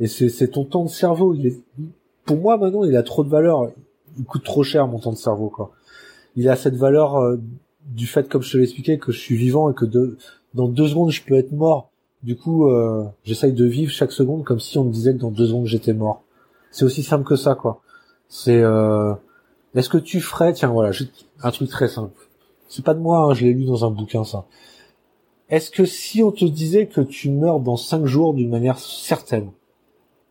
et 0.00 0.06
c'est 0.06 0.48
ton 0.48 0.64
temps 0.64 0.84
de 0.84 0.90
cerveau. 0.90 1.34
Il 1.34 1.46
est, 1.46 1.60
pour 2.24 2.36
moi 2.36 2.58
maintenant, 2.58 2.84
il 2.84 2.96
a 2.96 3.02
trop 3.02 3.24
de 3.24 3.30
valeur. 3.30 3.70
Il 4.18 4.24
coûte 4.24 4.44
trop 4.44 4.62
cher 4.62 4.86
mon 4.88 4.98
temps 4.98 5.12
de 5.12 5.16
cerveau 5.16 5.48
quoi. 5.48 5.72
Il 6.36 6.48
a 6.48 6.56
cette 6.56 6.76
valeur 6.76 7.38
du 7.86 8.06
fait, 8.06 8.28
comme 8.28 8.42
je 8.42 8.52
te 8.52 8.58
l'expliquais, 8.58 8.98
que 8.98 9.12
je 9.12 9.18
suis 9.18 9.36
vivant 9.36 9.70
et 9.70 9.74
que 9.74 9.84
de, 9.84 10.18
dans 10.54 10.68
deux 10.68 10.88
secondes 10.88 11.10
je 11.10 11.22
peux 11.22 11.34
être 11.34 11.52
mort. 11.52 11.90
Du 12.26 12.36
coup, 12.36 12.68
euh, 12.68 13.04
j'essaye 13.22 13.52
de 13.52 13.64
vivre 13.64 13.92
chaque 13.92 14.10
seconde 14.10 14.42
comme 14.42 14.58
si 14.58 14.78
on 14.78 14.84
me 14.84 14.90
disait 14.90 15.12
que 15.14 15.18
dans 15.18 15.30
deux 15.30 15.46
secondes 15.46 15.66
j'étais 15.66 15.92
mort. 15.92 16.24
C'est 16.72 16.84
aussi 16.84 17.04
simple 17.04 17.24
que 17.24 17.36
ça 17.36 17.54
quoi. 17.54 17.80
C'est 18.28 18.60
euh, 18.60 19.14
est-ce 19.76 19.88
que 19.88 19.96
tu 19.96 20.20
ferais, 20.20 20.52
tiens 20.52 20.70
voilà, 20.70 20.90
un 21.44 21.50
truc 21.52 21.70
très 21.70 21.86
simple 21.86 22.10
c'est 22.68 22.84
pas 22.84 22.94
de 22.94 22.98
moi, 22.98 23.20
hein, 23.20 23.32
je 23.32 23.44
l'ai 23.44 23.52
lu 23.52 23.64
dans 23.64 23.84
un 23.84 23.90
bouquin 23.90 24.24
ça. 24.24 24.44
Est-ce 25.50 25.70
que 25.70 25.84
si 25.84 26.24
on 26.24 26.32
te 26.32 26.44
disait 26.44 26.88
que 26.88 27.00
tu 27.00 27.30
meurs 27.30 27.60
dans 27.60 27.76
cinq 27.76 28.06
jours 28.06 28.34
d'une 28.34 28.50
manière 28.50 28.80
certaine, 28.80 29.52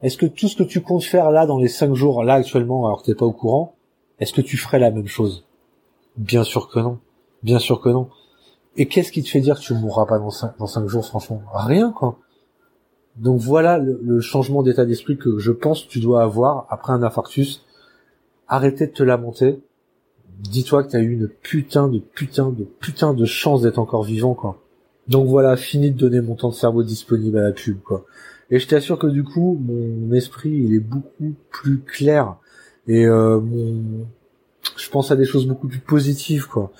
est-ce 0.01 0.17
que 0.17 0.25
tout 0.25 0.49
ce 0.49 0.57
que 0.57 0.63
tu 0.63 0.81
comptes 0.81 1.05
faire 1.05 1.31
là 1.31 1.45
dans 1.45 1.59
les 1.59 1.69
cinq 1.69 1.93
jours, 1.93 2.25
là 2.25 2.33
actuellement, 2.33 2.87
alors 2.87 3.01
que 3.01 3.05
t'es 3.05 3.15
pas 3.15 3.25
au 3.25 3.31
courant, 3.31 3.73
est-ce 4.19 4.33
que 4.33 4.41
tu 4.41 4.57
ferais 4.57 4.79
la 4.79 4.91
même 4.91 5.07
chose? 5.07 5.45
Bien 6.17 6.43
sûr 6.43 6.67
que 6.67 6.79
non. 6.79 6.99
Bien 7.41 7.59
sûr 7.59 7.79
que 7.79 7.87
non. 7.87 8.09
Et 8.77 8.88
qu'est-ce 8.88 9.12
qui 9.12 9.24
te 9.24 9.29
fait 9.29 9.41
dire 9.41 9.55
que 9.60 9.62
tu 9.62 9.74
mourras 9.74 10.05
pas 10.05 10.20
dans 10.20 10.32
cinq, 10.32 10.58
dans 10.58 10.67
cinq 10.67 10.88
jours, 10.88 11.05
franchement? 11.05 11.41
Rien, 11.53 11.91
quoi. 11.91 12.20
Donc 13.15 13.39
voilà 13.39 13.77
le, 13.77 14.00
le 14.03 14.20
changement 14.20 14.62
d'état 14.62 14.86
d'esprit 14.86 15.17
que 15.17 15.39
je 15.39 15.51
pense 15.51 15.84
que 15.84 15.89
tu 15.89 16.00
dois 16.00 16.24
avoir 16.24 16.67
après 16.70 16.91
un 16.91 17.01
infarctus. 17.01 17.63
Arrêtez 18.48 18.88
de 18.88 18.91
te 18.91 19.03
lamenter 19.03 19.62
dis-toi 20.39 20.84
que 20.84 20.91
t'as 20.91 21.00
eu 21.00 21.12
une 21.12 21.27
putain 21.27 21.88
de 21.88 22.00
putain 22.00 22.50
de 22.50 22.63
putain 22.63 23.13
de 23.13 23.25
chance 23.25 23.62
d'être 23.62 23.79
encore 23.79 24.03
vivant, 24.03 24.34
quoi. 24.34 24.62
Donc 25.08 25.27
voilà, 25.27 25.55
fini 25.55 25.91
de 25.91 25.98
donner 25.98 26.22
mon 26.22 26.36
temps 26.36 26.50
de 26.50 26.55
cerveau 26.55 26.84
disponible 26.84 27.38
à 27.38 27.44
la 27.44 27.51
pub, 27.51 27.79
quoi. 27.82 28.05
Et 28.50 28.60
je 28.60 28.67
t'assure 28.67 29.00
que 29.00 29.08
du 29.08 29.24
coup, 29.24 29.60
mon 29.62 30.13
esprit, 30.13 30.51
il 30.51 30.74
est 30.74 30.79
beaucoup 30.79 31.34
plus 31.50 31.79
clair. 31.79 32.36
Et 32.88 33.05
euh, 33.05 33.39
je 34.77 34.89
pense 34.89 35.12
à 35.12 35.15
des 35.15 35.25
choses 35.25 35.48
beaucoup 35.48 35.67
plus 35.67 35.79
positives, 35.79 36.48
quoi. 36.48 36.72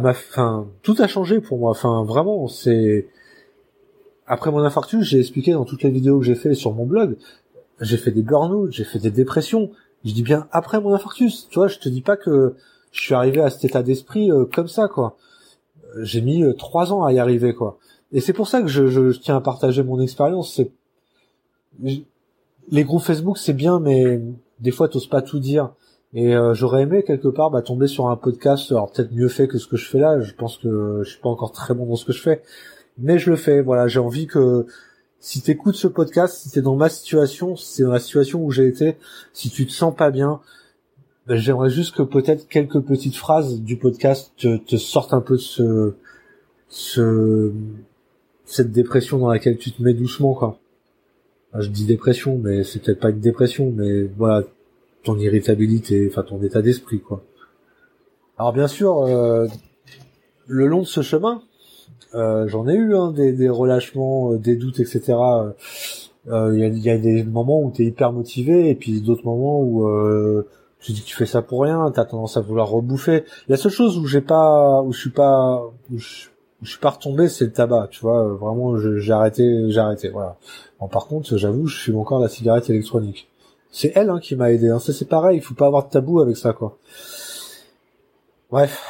Ma 0.00 0.14
fin, 0.14 0.68
tout 0.82 0.96
a 0.98 1.06
changé 1.06 1.40
pour 1.40 1.58
moi. 1.58 1.72
Vraiment, 1.72 2.48
c'est... 2.48 3.08
Après 4.26 4.50
mon 4.50 4.60
infarctus, 4.60 5.02
j'ai 5.02 5.20
expliqué 5.20 5.52
dans 5.52 5.64
toutes 5.64 5.82
les 5.82 5.90
vidéos 5.90 6.18
que 6.18 6.24
j'ai 6.24 6.34
fait 6.34 6.54
sur 6.54 6.72
mon 6.72 6.86
blog, 6.86 7.16
j'ai 7.80 7.98
fait 7.98 8.10
des 8.10 8.22
burn-out, 8.22 8.72
j'ai 8.72 8.84
fait 8.84 8.98
des 8.98 9.10
dépressions. 9.10 9.70
Je 10.04 10.12
dis 10.12 10.22
bien 10.22 10.48
après 10.52 10.80
mon 10.80 10.94
infarctus. 10.94 11.48
Tu 11.50 11.58
vois, 11.58 11.68
je 11.68 11.78
te 11.78 11.88
dis 11.88 12.00
pas 12.00 12.16
que 12.16 12.54
je 12.92 13.00
suis 13.00 13.14
arrivé 13.14 13.40
à 13.40 13.50
cet 13.50 13.64
état 13.64 13.82
d'esprit 13.82 14.30
euh, 14.30 14.44
comme 14.44 14.68
ça, 14.68 14.88
quoi. 14.88 15.16
J'ai 16.00 16.20
mis 16.20 16.42
euh, 16.42 16.52
trois 16.54 16.92
ans 16.92 17.04
à 17.04 17.12
y 17.12 17.18
arriver, 17.18 17.54
quoi. 17.54 17.78
Et 18.12 18.20
c'est 18.20 18.32
pour 18.32 18.48
ça 18.48 18.62
que 18.62 18.68
je, 18.68 19.10
tiens 19.18 19.36
à 19.36 19.40
partager 19.40 19.82
mon 19.82 20.00
expérience. 20.00 20.60
Les 21.82 22.84
groupes 22.84 23.02
Facebook, 23.02 23.38
c'est 23.38 23.52
bien, 23.52 23.80
mais 23.80 24.20
des 24.60 24.70
fois, 24.70 24.88
t'oses 24.88 25.08
pas 25.08 25.20
tout 25.20 25.40
dire. 25.40 25.72
Et 26.14 26.34
euh, 26.34 26.54
j'aurais 26.54 26.82
aimé 26.82 27.02
quelque 27.02 27.26
part 27.26 27.50
bah, 27.50 27.60
tomber 27.60 27.88
sur 27.88 28.08
un 28.08 28.16
podcast, 28.16 28.70
alors 28.70 28.90
peut-être 28.92 29.12
mieux 29.12 29.28
fait 29.28 29.48
que 29.48 29.58
ce 29.58 29.66
que 29.66 29.76
je 29.76 29.88
fais 29.88 29.98
là. 29.98 30.20
Je 30.20 30.32
pense 30.32 30.58
que 30.58 31.00
je 31.02 31.10
suis 31.10 31.20
pas 31.20 31.28
encore 31.28 31.50
très 31.50 31.74
bon 31.74 31.86
dans 31.86 31.96
ce 31.96 32.04
que 32.04 32.12
je 32.12 32.22
fais, 32.22 32.42
mais 32.98 33.18
je 33.18 33.30
le 33.30 33.36
fais. 33.36 33.60
Voilà, 33.60 33.88
j'ai 33.88 33.98
envie 33.98 34.28
que 34.28 34.64
si 35.18 35.42
t'écoutes 35.42 35.74
ce 35.74 35.88
podcast, 35.88 36.36
si 36.36 36.50
t'es 36.50 36.62
dans 36.62 36.76
ma 36.76 36.88
situation, 36.88 37.56
si 37.56 37.78
t'es 37.78 37.82
dans 37.82 37.92
la 37.92 37.98
situation 37.98 38.44
où 38.44 38.52
j'ai 38.52 38.68
été, 38.68 38.96
si 39.32 39.50
tu 39.50 39.66
te 39.66 39.72
sens 39.72 39.94
pas 39.94 40.10
bien, 40.12 40.40
ben, 41.26 41.36
j'aimerais 41.36 41.70
juste 41.70 41.96
que 41.96 42.02
peut-être 42.02 42.46
quelques 42.48 42.80
petites 42.80 43.16
phrases 43.16 43.60
du 43.60 43.76
podcast 43.76 44.32
te, 44.36 44.56
te, 44.58 44.76
sortent 44.76 45.14
un 45.14 45.20
peu 45.20 45.34
de 45.34 45.40
ce, 45.40 45.94
ce, 46.68 47.52
cette 48.44 48.70
dépression 48.70 49.18
dans 49.18 49.28
laquelle 49.28 49.58
tu 49.58 49.72
te 49.72 49.82
mets 49.82 49.94
doucement, 49.94 50.34
quoi. 50.34 50.58
je 51.58 51.70
dis 51.70 51.86
dépression, 51.86 52.38
mais 52.38 52.62
c'est 52.62 52.80
peut-être 52.80 53.00
pas 53.00 53.10
une 53.10 53.20
dépression, 53.20 53.72
mais 53.74 54.04
voilà, 54.04 54.44
ton 55.04 55.18
irritabilité, 55.18 56.08
enfin 56.10 56.22
ton 56.22 56.42
état 56.42 56.62
d'esprit, 56.62 57.00
quoi. 57.00 57.22
Alors 58.36 58.52
bien 58.52 58.66
sûr, 58.66 59.02
euh, 59.02 59.46
le 60.46 60.66
long 60.66 60.80
de 60.80 60.86
ce 60.86 61.02
chemin, 61.02 61.42
euh, 62.14 62.48
j'en 62.48 62.66
ai 62.66 62.74
eu 62.74 62.96
hein, 62.96 63.12
des, 63.12 63.32
des, 63.32 63.48
relâchements, 63.48 64.32
euh, 64.32 64.38
des 64.38 64.56
doutes, 64.56 64.80
etc. 64.80 65.14
Il 66.26 66.58
y, 66.58 66.64
a, 66.64 66.68
y, 66.68 66.90
a, 66.90 66.98
des 66.98 67.22
moments 67.22 67.62
où 67.62 67.70
tu 67.70 67.82
es 67.82 67.86
hyper 67.86 68.12
motivé 68.12 68.70
et 68.70 68.74
puis 68.74 69.02
d'autres 69.02 69.26
moments 69.26 69.60
où 69.60 69.86
tu 70.80 70.92
dis 70.92 71.02
que 71.02 71.06
tu 71.06 71.16
fais 71.16 71.26
ça 71.26 71.42
pour 71.42 71.62
rien, 71.62 71.90
t'as 71.94 72.06
tendance 72.06 72.38
à 72.38 72.40
vouloir 72.40 72.68
rebouffer. 72.70 73.24
La 73.46 73.58
seule 73.58 73.72
chose 73.72 73.98
où 73.98 74.06
j'ai 74.06 74.22
pas, 74.22 74.80
où 74.82 74.92
je 74.92 75.00
suis 75.00 75.10
pas, 75.10 75.62
où 75.92 75.98
je, 75.98 76.28
suis 76.62 76.78
pas 76.78 76.90
retombé, 76.90 77.28
c'est 77.28 77.44
le 77.44 77.52
tabac, 77.52 77.88
tu 77.90 78.00
vois. 78.00 78.26
Vraiment, 78.34 78.78
j'ai 78.78 79.12
arrêté, 79.12 79.70
j'ai 79.70 79.80
arrêté, 79.80 80.08
voilà. 80.08 80.36
Bon, 80.80 80.88
par 80.88 81.06
contre, 81.06 81.36
j'avoue, 81.36 81.66
je 81.66 81.76
fume 81.76 81.98
encore 81.98 82.20
la 82.20 82.28
cigarette 82.28 82.70
électronique. 82.70 83.28
C'est 83.74 83.90
elle 83.96 84.08
hein, 84.08 84.20
qui 84.20 84.36
m'a 84.36 84.52
aidé. 84.52 84.68
Hein. 84.68 84.78
Ça, 84.78 84.92
c'est 84.92 85.08
pareil. 85.08 85.38
Il 85.38 85.42
faut 85.42 85.54
pas 85.54 85.66
avoir 85.66 85.86
de 85.86 85.90
tabou 85.90 86.20
avec 86.20 86.36
ça, 86.36 86.52
quoi. 86.52 86.78
Bref. 88.48 88.80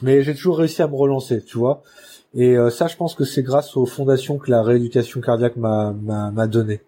Mais 0.00 0.22
j'ai 0.22 0.34
toujours 0.34 0.56
réussi 0.56 0.80
à 0.80 0.88
me 0.88 0.94
relancer, 0.94 1.42
tu 1.42 1.58
vois. 1.58 1.82
Et 2.32 2.56
euh, 2.56 2.70
ça, 2.70 2.86
je 2.86 2.96
pense 2.96 3.14
que 3.14 3.24
c'est 3.24 3.42
grâce 3.42 3.76
aux 3.76 3.84
fondations 3.84 4.38
que 4.38 4.50
la 4.50 4.62
rééducation 4.62 5.20
cardiaque 5.20 5.56
m'a 5.56 5.92
m'a 5.92 6.46
donné. 6.46 6.80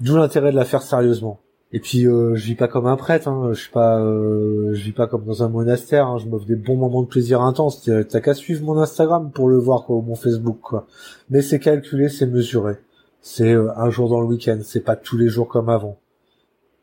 D'où 0.00 0.16
l'intérêt 0.16 0.50
de 0.50 0.56
la 0.56 0.64
faire 0.64 0.80
sérieusement. 0.80 1.40
Et 1.72 1.80
puis 1.80 2.06
euh, 2.06 2.34
je 2.36 2.44
vis 2.46 2.54
pas 2.54 2.68
comme 2.68 2.86
un 2.86 2.96
prêtre, 2.96 3.28
hein. 3.28 3.50
je 3.52 3.60
suis 3.60 3.70
pas, 3.70 3.98
euh, 4.00 4.72
je 4.72 4.82
vis 4.82 4.92
pas 4.92 5.06
comme 5.06 5.26
dans 5.26 5.42
un 5.42 5.48
monastère. 5.50 6.06
Hein. 6.06 6.16
Je 6.16 6.26
m'offre 6.26 6.46
des 6.46 6.56
bons 6.56 6.76
moments 6.76 7.02
de 7.02 7.08
plaisir 7.08 7.42
intense. 7.42 7.82
T'as 7.82 8.20
qu'à 8.20 8.32
suivre 8.32 8.64
mon 8.64 8.78
Instagram 8.78 9.30
pour 9.30 9.48
le 9.50 9.58
voir, 9.58 9.84
quoi, 9.84 9.96
ou 9.96 10.00
mon 10.00 10.14
Facebook, 10.14 10.60
quoi. 10.62 10.86
Mais 11.28 11.42
c'est 11.42 11.58
calculé, 11.58 12.08
c'est 12.08 12.26
mesuré. 12.26 12.76
C'est 13.26 13.54
euh, 13.54 13.72
un 13.76 13.88
jour 13.88 14.10
dans 14.10 14.20
le 14.20 14.26
week-end. 14.26 14.58
C'est 14.62 14.84
pas 14.84 14.96
tous 14.96 15.16
les 15.16 15.28
jours 15.28 15.48
comme 15.48 15.70
avant. 15.70 15.98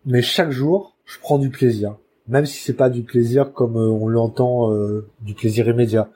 Mais 0.07 0.23
chaque 0.23 0.49
jour, 0.49 0.97
je 1.05 1.19
prends 1.19 1.37
du 1.37 1.51
plaisir, 1.51 1.97
même 2.27 2.47
si 2.47 2.63
c'est 2.63 2.73
pas 2.73 2.89
du 2.89 3.03
plaisir 3.03 3.53
comme 3.53 3.77
euh, 3.77 3.91
on 3.91 4.07
l'entend, 4.07 4.71
du 5.21 5.35
plaisir 5.35 5.67
immédiat. 5.67 6.09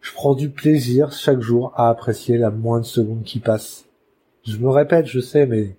Je 0.00 0.12
prends 0.12 0.36
du 0.36 0.48
plaisir 0.48 1.10
chaque 1.10 1.40
jour 1.40 1.72
à 1.74 1.88
apprécier 1.88 2.38
la 2.38 2.50
moindre 2.50 2.86
seconde 2.86 3.24
qui 3.24 3.40
passe. 3.40 3.86
Je 4.46 4.58
me 4.58 4.68
répète, 4.68 5.06
je 5.06 5.18
sais, 5.18 5.44
mais 5.44 5.76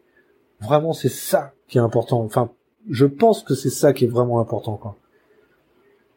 vraiment 0.60 0.91
c'est 0.91 1.08
ça 1.08 1.53
qui 1.69 1.77
est 1.77 1.81
important. 1.81 2.21
Enfin, 2.21 2.51
je 2.89 3.05
pense 3.05 3.43
que 3.43 3.55
c'est 3.55 3.69
ça 3.69 3.93
qui 3.93 4.03
est 4.03 4.10
vraiment 4.10 4.41
important, 4.41 4.75
quoi. 4.75 4.97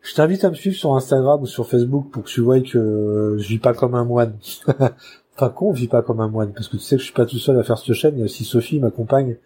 Je 0.00 0.14
t'invite 0.14 0.42
à 0.42 0.50
me 0.50 0.54
suivre 0.54 0.76
sur 0.76 0.96
Instagram 0.96 1.42
ou 1.42 1.46
sur 1.46 1.68
Facebook 1.68 2.10
pour 2.10 2.24
que 2.24 2.28
tu 2.28 2.40
vois 2.40 2.60
que 2.60 3.36
je 3.38 3.46
vis 3.46 3.58
pas 3.58 3.74
comme 3.74 3.94
un 3.94 4.04
moine. 4.04 4.36
enfin, 5.38 5.51
qu'on 5.51 5.70
vit 5.70 5.87
pas 5.87 6.03
comme 6.03 6.20
un 6.20 6.29
moine, 6.29 6.53
parce 6.53 6.68
que 6.68 6.77
tu 6.77 6.83
sais 6.83 6.96
que 6.96 7.01
je 7.01 7.07
suis 7.07 7.14
pas 7.14 7.27
tout 7.27 7.38
seul 7.38 7.59
à 7.59 7.62
faire 7.62 7.79
cette 7.79 7.94
chaîne. 7.94 8.14
Il 8.16 8.18
y 8.18 8.22
a 8.22 8.24
aussi 8.24 8.44
Sophie, 8.44 8.81
ma 8.81 8.90
compagne, 8.90 9.37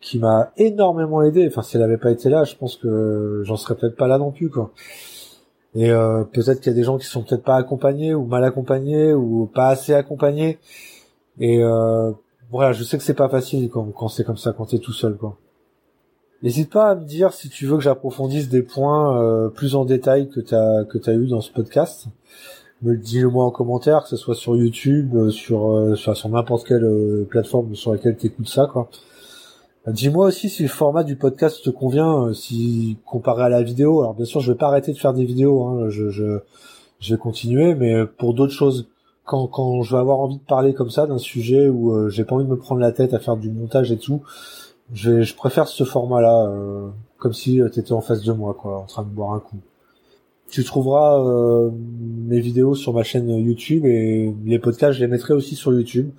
qui 0.00 0.18
m'a 0.18 0.52
énormément 0.56 1.22
aidé. 1.22 1.46
Enfin, 1.46 1.62
si 1.62 1.76
elle 1.76 1.82
avait 1.82 1.98
pas 1.98 2.10
été 2.10 2.30
là, 2.30 2.44
je 2.44 2.56
pense 2.56 2.76
que 2.76 3.42
j'en 3.44 3.56
serais 3.56 3.74
peut-être 3.74 3.96
pas 3.96 4.06
là 4.06 4.18
non 4.18 4.32
plus, 4.32 4.48
quoi. 4.48 4.72
Et 5.74 5.90
euh, 5.90 6.24
peut-être 6.24 6.60
qu'il 6.60 6.72
y 6.72 6.74
a 6.74 6.76
des 6.76 6.84
gens 6.84 6.98
qui 6.98 7.06
sont 7.06 7.22
peut-être 7.22 7.42
pas 7.42 7.56
accompagnés 7.56 8.14
ou 8.14 8.24
mal 8.24 8.44
accompagnés 8.44 9.12
ou 9.12 9.50
pas 9.52 9.68
assez 9.68 9.92
accompagnés. 9.92 10.58
Et 11.40 11.62
euh, 11.62 12.12
voilà, 12.50 12.72
je 12.72 12.82
sais 12.84 12.96
que 12.96 13.02
c'est 13.02 13.14
pas 13.14 13.28
facile 13.28 13.68
quand, 13.68 13.84
quand 13.92 14.08
c'est 14.08 14.24
comme 14.24 14.36
ça, 14.36 14.52
quand 14.52 14.66
t'es 14.66 14.78
tout 14.78 14.92
seul, 14.92 15.16
quoi. 15.16 15.36
N'hésite 16.42 16.70
pas 16.70 16.90
à 16.90 16.94
me 16.94 17.04
dire 17.04 17.32
si 17.32 17.48
tu 17.48 17.66
veux 17.66 17.76
que 17.76 17.82
j'approfondisse 17.82 18.50
des 18.50 18.62
points 18.62 19.18
euh, 19.18 19.48
plus 19.48 19.74
en 19.74 19.84
détail 19.84 20.28
que 20.28 20.40
t'as 20.40 20.84
que 20.84 20.98
t'as 20.98 21.14
eu 21.14 21.26
dans 21.26 21.40
ce 21.40 21.50
podcast. 21.50 22.06
Me 22.82 22.92
le 22.92 22.98
dis-le-moi 22.98 23.44
en 23.44 23.50
commentaire, 23.50 24.02
que 24.02 24.08
ce 24.08 24.16
soit 24.16 24.34
sur 24.34 24.56
YouTube, 24.56 25.14
euh, 25.14 25.30
sur 25.30 25.70
euh, 25.70 25.94
sur, 25.94 26.28
n'importe 26.28 26.66
quelle 26.66 27.26
plateforme 27.28 27.74
sur 27.74 27.92
laquelle 27.92 28.16
t'écoutes 28.16 28.48
ça, 28.48 28.66
quoi. 28.66 28.88
Dis-moi 29.86 30.26
aussi 30.26 30.48
si 30.48 30.62
le 30.62 30.68
format 30.68 31.04
du 31.04 31.16
podcast 31.16 31.62
te 31.62 31.70
convient, 31.70 32.32
si 32.32 32.96
comparé 33.04 33.44
à 33.44 33.48
la 33.50 33.62
vidéo. 33.62 34.00
Alors 34.00 34.14
bien 34.14 34.24
sûr, 34.24 34.40
je 34.40 34.52
vais 34.52 34.58
pas 34.58 34.68
arrêter 34.68 34.92
de 34.92 34.98
faire 34.98 35.12
des 35.12 35.26
vidéos, 35.26 35.62
hein, 35.62 35.90
je, 35.90 36.08
je 36.08 36.40
je 37.00 37.14
vais 37.14 37.18
continuer, 37.18 37.74
mais 37.74 38.06
pour 38.06 38.32
d'autres 38.32 38.52
choses 38.52 38.88
quand, 39.24 39.46
quand 39.46 39.82
je 39.82 39.94
vais 39.94 40.00
avoir 40.00 40.20
envie 40.20 40.36
de 40.36 40.42
parler 40.44 40.74
comme 40.74 40.90
ça 40.90 41.06
d'un 41.06 41.18
sujet 41.18 41.68
où 41.68 41.92
euh, 41.92 42.08
j'ai 42.08 42.24
pas 42.24 42.34
envie 42.34 42.44
de 42.44 42.50
me 42.50 42.58
prendre 42.58 42.80
la 42.80 42.92
tête 42.92 43.14
à 43.14 43.18
faire 43.18 43.36
du 43.36 43.50
montage 43.50 43.90
et 43.90 43.98
tout, 43.98 44.22
je, 44.92 45.22
je 45.22 45.34
préfère 45.34 45.66
ce 45.68 45.84
format-là, 45.84 46.46
euh, 46.48 46.88
comme 47.18 47.32
si 47.32 47.60
euh, 47.60 47.68
tu 47.70 47.80
étais 47.80 47.92
en 47.92 48.00
face 48.00 48.22
de 48.22 48.32
moi, 48.32 48.54
quoi, 48.54 48.78
en 48.78 48.84
train 48.84 49.02
de 49.02 49.08
boire 49.08 49.32
un 49.32 49.40
coup. 49.40 49.56
Tu 50.54 50.62
trouveras 50.62 51.20
mes 52.28 52.38
vidéos 52.38 52.76
sur 52.76 52.92
ma 52.94 53.02
chaîne 53.02 53.28
YouTube 53.28 53.86
et 53.86 54.32
les 54.44 54.60
podcasts, 54.60 54.96
je 54.96 55.04
les 55.04 55.10
mettrai 55.10 55.34
aussi 55.34 55.56
sur 55.56 55.72
YouTube. 55.72 56.10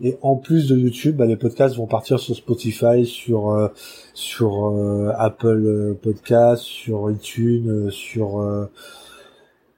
Et 0.00 0.16
en 0.22 0.36
plus 0.36 0.68
de 0.68 0.76
YouTube, 0.76 1.16
bah, 1.16 1.26
les 1.26 1.34
podcasts 1.34 1.74
vont 1.74 1.88
partir 1.88 2.20
sur 2.20 2.36
Spotify, 2.36 3.04
sur 3.04 3.50
euh, 3.50 3.66
sur 4.14 4.68
euh, 4.68 5.10
Apple 5.18 5.96
Podcasts, 6.00 6.62
sur 6.62 7.10
iTunes, 7.10 7.90
sur 7.90 8.68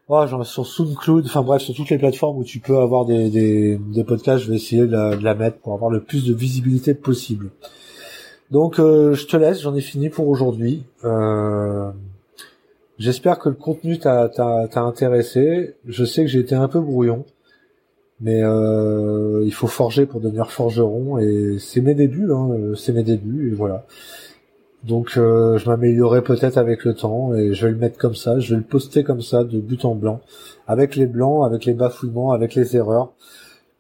oh, 0.09 0.27
genre 0.27 0.45
sur 0.45 0.67
SoundCloud, 0.67 1.25
enfin 1.25 1.41
bref, 1.41 1.63
sur 1.63 1.75
toutes 1.75 1.89
les 1.89 1.97
plateformes 1.97 2.37
où 2.37 2.45
tu 2.45 2.59
peux 2.59 2.81
avoir 2.81 3.07
des, 3.07 3.31
des, 3.31 3.79
des 3.79 4.05
podcasts, 4.05 4.45
je 4.45 4.51
vais 4.51 4.57
essayer 4.57 4.83
de 4.83 4.93
la, 4.93 5.17
de 5.17 5.25
la, 5.25 5.35
mettre 5.35 5.57
pour 5.57 5.73
avoir 5.73 5.91
le 5.91 6.03
plus 6.03 6.27
de 6.27 6.35
visibilité 6.35 6.93
possible. 6.93 7.49
Donc 8.51 8.77
je 8.77 9.27
te 9.27 9.39
laisse, 9.39 9.63
j'en 9.63 9.75
ai 9.75 9.81
fini 9.81 10.11
pour 10.11 10.29
aujourd'hui. 10.29 10.83
J'espère 13.03 13.41
que 13.41 13.49
le 13.49 13.57
contenu 13.57 13.99
t'a 13.99 14.31
intéressé. 14.77 15.75
Je 15.87 16.05
sais 16.05 16.23
que 16.23 16.29
j'ai 16.29 16.39
été 16.39 16.55
un 16.55 16.69
peu 16.69 16.81
brouillon 16.81 17.25
mais 18.21 18.41
euh, 18.45 19.43
il 19.45 19.53
faut 19.53 19.67
forger 19.67 20.07
pour 20.07 20.21
devenir 20.21 20.53
forgeron 20.53 21.19
et 21.19 21.57
c'est 21.59 21.81
mes 21.81 21.95
débuts 21.95 22.31
hein, 22.31 22.51
c'est 22.77 22.93
mes 22.93 23.03
débuts 23.03 23.51
et 23.51 23.55
voilà. 23.57 23.87
Donc 24.85 25.17
euh, 25.17 25.59
je 25.59 25.69
m'améliorerai 25.69 26.23
peut-être 26.23 26.59
avec 26.59 26.85
le 26.85 26.95
temps 26.95 27.35
et 27.35 27.55
je 27.55 27.67
vais 27.67 27.73
le 27.73 27.79
mettre 27.79 27.99
comme 27.99 28.15
ça. 28.15 28.39
Je 28.39 28.55
vais 28.55 28.61
le 28.61 28.67
poster 28.67 29.03
comme 29.03 29.21
ça 29.21 29.43
de 29.43 29.59
but 29.59 29.85
en 29.85 29.97
blanc 29.97 30.21
avec 30.69 30.95
les 30.95 31.07
blancs 31.07 31.45
avec 31.45 31.65
les 31.65 31.75
bafouillements 31.75 32.31
avec 32.31 32.55
les 32.55 32.77
erreurs. 32.77 33.15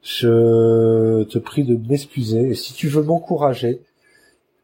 Je 0.03 1.23
te 1.23 1.39
prie 1.39 1.63
de 1.63 1.79
m'excuser 1.89 2.49
et 2.49 2.55
si 2.55 2.75
tu 2.75 2.89
veux 2.89 3.05
m'encourager 3.05 3.83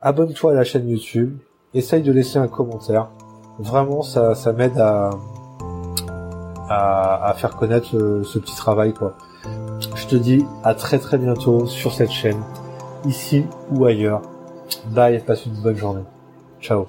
abonne-toi 0.01 0.51
à 0.51 0.55
la 0.57 0.65
chaîne 0.65 0.89
YouTube. 0.89 1.37
Essaye 1.75 2.03
de 2.03 2.11
laisser 2.11 2.39
un 2.39 2.49
commentaire 2.49 3.11
vraiment 3.59 4.03
ça 4.03 4.35
ça 4.35 4.53
m'aide 4.53 4.79
à, 4.79 5.11
à, 6.69 7.31
à 7.31 7.35
faire 7.35 7.57
connaître 7.57 7.89
ce 7.91 8.39
petit 8.39 8.57
travail 8.57 8.93
quoi 8.95 9.17
je 9.95 10.07
te 10.07 10.17
dis 10.17 10.45
à 10.65 10.75
très 10.75 10.99
très 10.99 11.19
bientôt 11.19 11.67
sur 11.67 11.93
cette 11.93 12.11
chaîne, 12.11 12.41
ici 13.07 13.45
ou 13.71 13.85
ailleurs. 13.85 14.23
Bye, 14.91 15.23
passe 15.25 15.47
une 15.47 15.55
bonne 15.55 15.77
journée. 15.77 16.03
Ciao. 16.61 16.87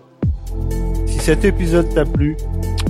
Si 1.06 1.20
cet 1.20 1.46
épisode 1.46 1.94
t'a 1.94 2.06
plu, 2.06 2.38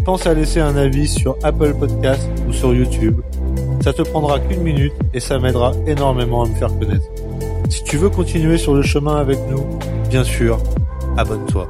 pense 0.05 0.25
à 0.25 0.33
laisser 0.33 0.59
un 0.59 0.75
avis 0.75 1.07
sur 1.07 1.35
Apple 1.43 1.73
Podcast 1.75 2.29
ou 2.47 2.53
sur 2.53 2.73
YouTube. 2.73 3.21
Ça 3.83 3.93
te 3.93 4.01
prendra 4.01 4.39
qu'une 4.39 4.61
minute 4.61 4.93
et 5.13 5.19
ça 5.19 5.39
m'aidera 5.39 5.71
énormément 5.87 6.43
à 6.43 6.47
me 6.47 6.55
faire 6.55 6.69
connaître. 6.79 7.05
Si 7.69 7.83
tu 7.83 7.97
veux 7.97 8.09
continuer 8.09 8.57
sur 8.57 8.73
le 8.73 8.81
chemin 8.81 9.17
avec 9.17 9.39
nous, 9.49 9.63
bien 10.09 10.23
sûr, 10.23 10.57
abonne-toi. 11.17 11.69